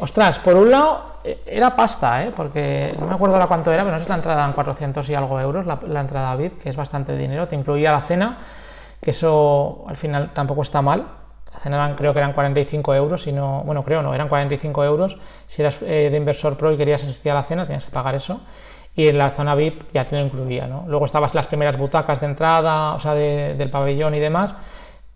ostras, 0.00 0.38
por 0.38 0.54
un 0.56 0.70
lado 0.70 1.09
era 1.24 1.76
pasta, 1.76 2.24
¿eh? 2.24 2.32
porque 2.34 2.94
no 2.98 3.06
me 3.06 3.14
acuerdo 3.14 3.38
la 3.38 3.46
cuánto 3.46 3.72
era, 3.72 3.82
pero 3.82 3.96
no 3.96 4.02
sé 4.02 4.08
la 4.08 4.14
entrada 4.14 4.44
en 4.46 4.52
400 4.52 5.08
y 5.08 5.14
algo 5.14 5.40
euros, 5.40 5.66
la, 5.66 6.00
entrada 6.00 6.34
VIP, 6.36 6.62
que 6.62 6.70
es 6.70 6.76
bastante 6.76 7.16
dinero, 7.16 7.46
te 7.46 7.56
incluía 7.56 7.92
la 7.92 8.00
cena, 8.00 8.38
que 9.00 9.10
eso 9.10 9.84
al 9.86 9.96
final 9.96 10.32
tampoco 10.32 10.62
está 10.62 10.82
mal. 10.82 11.06
La 11.52 11.58
cena 11.58 11.94
creo 11.96 12.12
que 12.12 12.20
eran 12.20 12.32
45 12.32 12.94
euros, 12.94 13.22
si 13.22 13.32
no, 13.32 13.62
bueno, 13.64 13.82
creo 13.82 14.02
no, 14.02 14.14
eran 14.14 14.28
45 14.28 14.84
euros. 14.84 15.18
Si 15.46 15.62
eras 15.62 15.82
eh, 15.82 16.08
de 16.10 16.16
inversor 16.16 16.56
pro 16.56 16.72
y 16.72 16.76
querías 16.76 17.02
asistir 17.02 17.32
a 17.32 17.34
la 17.34 17.42
cena, 17.42 17.66
tenías 17.66 17.84
que 17.84 17.90
pagar 17.90 18.14
eso. 18.14 18.40
Y 18.94 19.08
en 19.08 19.18
la 19.18 19.30
zona 19.30 19.54
VIP 19.54 19.82
ya 19.92 20.04
te 20.04 20.16
lo 20.16 20.24
incluía, 20.24 20.66
¿no? 20.66 20.84
Luego 20.86 21.04
estabas 21.04 21.34
las 21.34 21.46
primeras 21.46 21.76
butacas 21.76 22.20
de 22.20 22.26
entrada, 22.26 22.94
o 22.94 23.00
sea, 23.00 23.14
del 23.14 23.70
pabellón 23.70 24.14
y 24.14 24.20
demás, 24.20 24.54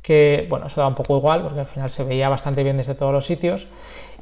que, 0.03 0.47
bueno, 0.51 0.67
eso 0.67 0.81
da 0.81 0.87
un 0.87 0.95
poco 0.95 1.17
igual, 1.17 1.43
porque 1.43 1.61
al 1.61 1.67
final 1.67 1.90
se 1.90 2.05
veía 2.05 2.29
bastante 2.29 2.62
bien 2.62 2.77
desde 2.77 2.95
todos 2.95 3.12
los 3.12 3.25
sitios. 3.25 3.67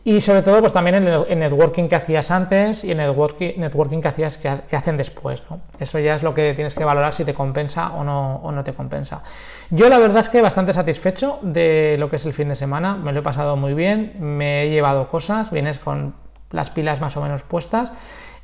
Y 0.05 0.21
sobre 0.21 0.43
todo, 0.43 0.59
pues 0.61 0.73
también 0.73 0.97
el 0.97 1.39
networking 1.39 1.89
que 1.89 1.95
hacías 1.95 2.33
antes 2.33 2.83
y 2.83 2.91
el 2.91 2.97
networking, 2.97 3.53
networking 3.57 4.01
que 4.01 4.09
hacías 4.09 4.37
que, 4.37 4.49
hacen 4.49 4.97
después. 4.97 5.45
¿no? 5.49 5.61
Eso 5.79 6.01
ya 6.01 6.17
es 6.17 6.25
lo 6.25 6.35
que 6.35 6.55
tienes 6.55 6.75
que 6.75 6.85
valorar 6.85 7.13
si 7.13 7.25
te 7.25 7.35
compensa 7.35 7.93
o 7.95 8.03
no, 8.03 8.37
o 8.37 8.51
no 8.51 8.65
te 8.65 8.73
compensa. 8.73 9.23
Yo 9.71 9.89
la 9.89 9.99
verdad 9.99 10.19
es 10.19 10.29
que 10.29 10.43
bastante 10.43 10.73
satisfecho 10.73 11.39
de 11.43 11.97
lo 12.01 12.11
que 12.11 12.17
es 12.17 12.27
el 12.27 12.33
fin 12.33 12.49
de 12.49 12.57
semana. 12.57 12.97
Me 12.97 13.13
lo 13.13 13.21
he 13.21 13.23
pasado 13.23 13.57
muy 13.57 13.75
bien, 13.75 14.15
me 14.19 14.65
he 14.65 14.71
llevado 14.71 15.09
cosas, 15.09 15.53
vienes 15.53 15.79
con 15.79 16.15
las 16.51 16.71
pilas 16.71 17.01
más 17.01 17.17
o 17.17 17.23
menos 17.23 17.45
puestas 17.45 17.93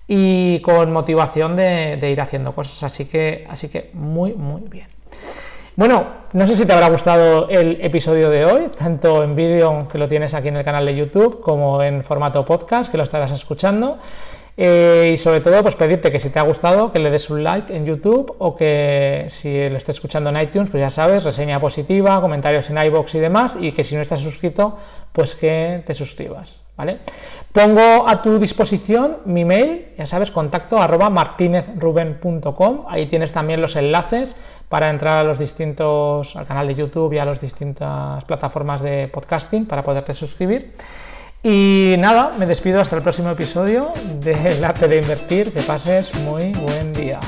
y 0.06 0.60
con 0.60 0.92
motivación 0.92 1.56
de, 1.56 1.98
de 2.00 2.10
ir 2.10 2.20
haciendo 2.20 2.54
cosas. 2.54 2.84
Así 2.84 3.06
que, 3.06 3.48
así 3.50 3.68
que 3.68 3.90
muy, 3.94 4.32
muy 4.32 4.62
bien. 4.62 4.86
Bueno, 5.78 6.06
no 6.32 6.44
sé 6.44 6.56
si 6.56 6.66
te 6.66 6.72
habrá 6.72 6.88
gustado 6.88 7.48
el 7.48 7.78
episodio 7.80 8.30
de 8.30 8.44
hoy, 8.44 8.62
tanto 8.76 9.22
en 9.22 9.36
vídeo 9.36 9.86
que 9.86 9.96
lo 9.96 10.08
tienes 10.08 10.34
aquí 10.34 10.48
en 10.48 10.56
el 10.56 10.64
canal 10.64 10.84
de 10.84 10.96
YouTube 10.96 11.38
como 11.40 11.80
en 11.84 12.02
formato 12.02 12.44
podcast 12.44 12.90
que 12.90 12.96
lo 12.96 13.04
estarás 13.04 13.30
escuchando. 13.30 13.96
Eh, 14.56 15.12
y 15.14 15.16
sobre 15.16 15.40
todo, 15.40 15.62
pues 15.62 15.76
pedirte 15.76 16.10
que 16.10 16.18
si 16.18 16.30
te 16.30 16.40
ha 16.40 16.42
gustado, 16.42 16.90
que 16.90 16.98
le 16.98 17.12
des 17.12 17.30
un 17.30 17.44
like 17.44 17.72
en 17.76 17.86
YouTube 17.86 18.34
o 18.38 18.56
que 18.56 19.26
si 19.28 19.68
lo 19.68 19.76
estés 19.76 19.94
escuchando 19.94 20.30
en 20.30 20.40
iTunes, 20.40 20.68
pues 20.68 20.80
ya 20.80 20.90
sabes, 20.90 21.22
reseña 21.22 21.60
positiva, 21.60 22.20
comentarios 22.20 22.68
en 22.70 22.78
iBox 22.78 23.14
y 23.14 23.20
demás, 23.20 23.56
y 23.60 23.70
que 23.70 23.84
si 23.84 23.94
no 23.94 24.02
estás 24.02 24.18
suscrito, 24.18 24.76
pues 25.12 25.36
que 25.36 25.84
te 25.86 25.94
suscribas, 25.94 26.64
¿vale? 26.76 26.98
Pongo 27.52 28.08
a 28.08 28.20
tu 28.20 28.40
disposición 28.40 29.18
mi 29.26 29.44
mail, 29.44 29.90
ya 29.96 30.06
sabes, 30.06 30.32
contacto 30.32 30.82
arroba 30.82 31.08
martinezruben.com, 31.08 32.86
ahí 32.88 33.06
tienes 33.06 33.30
también 33.30 33.60
los 33.60 33.76
enlaces 33.76 34.34
para 34.68 34.90
entrar 34.90 35.18
a 35.18 35.22
los 35.22 35.38
distintos, 35.38 36.36
al 36.36 36.46
canal 36.46 36.66
de 36.66 36.74
YouTube 36.74 37.12
y 37.14 37.18
a 37.18 37.24
las 37.24 37.40
distintas 37.40 38.24
plataformas 38.24 38.82
de 38.82 39.08
podcasting 39.08 39.66
para 39.66 39.82
poderte 39.82 40.12
suscribir. 40.12 40.72
Y 41.42 41.94
nada, 41.98 42.32
me 42.38 42.46
despido 42.46 42.80
hasta 42.80 42.96
el 42.96 43.02
próximo 43.02 43.30
episodio 43.30 43.88
del 44.20 44.64
arte 44.64 44.88
de 44.88 44.96
invertir. 44.96 45.52
Que 45.52 45.62
pases 45.62 46.14
muy 46.20 46.52
buen 46.52 46.92
día. 46.92 47.20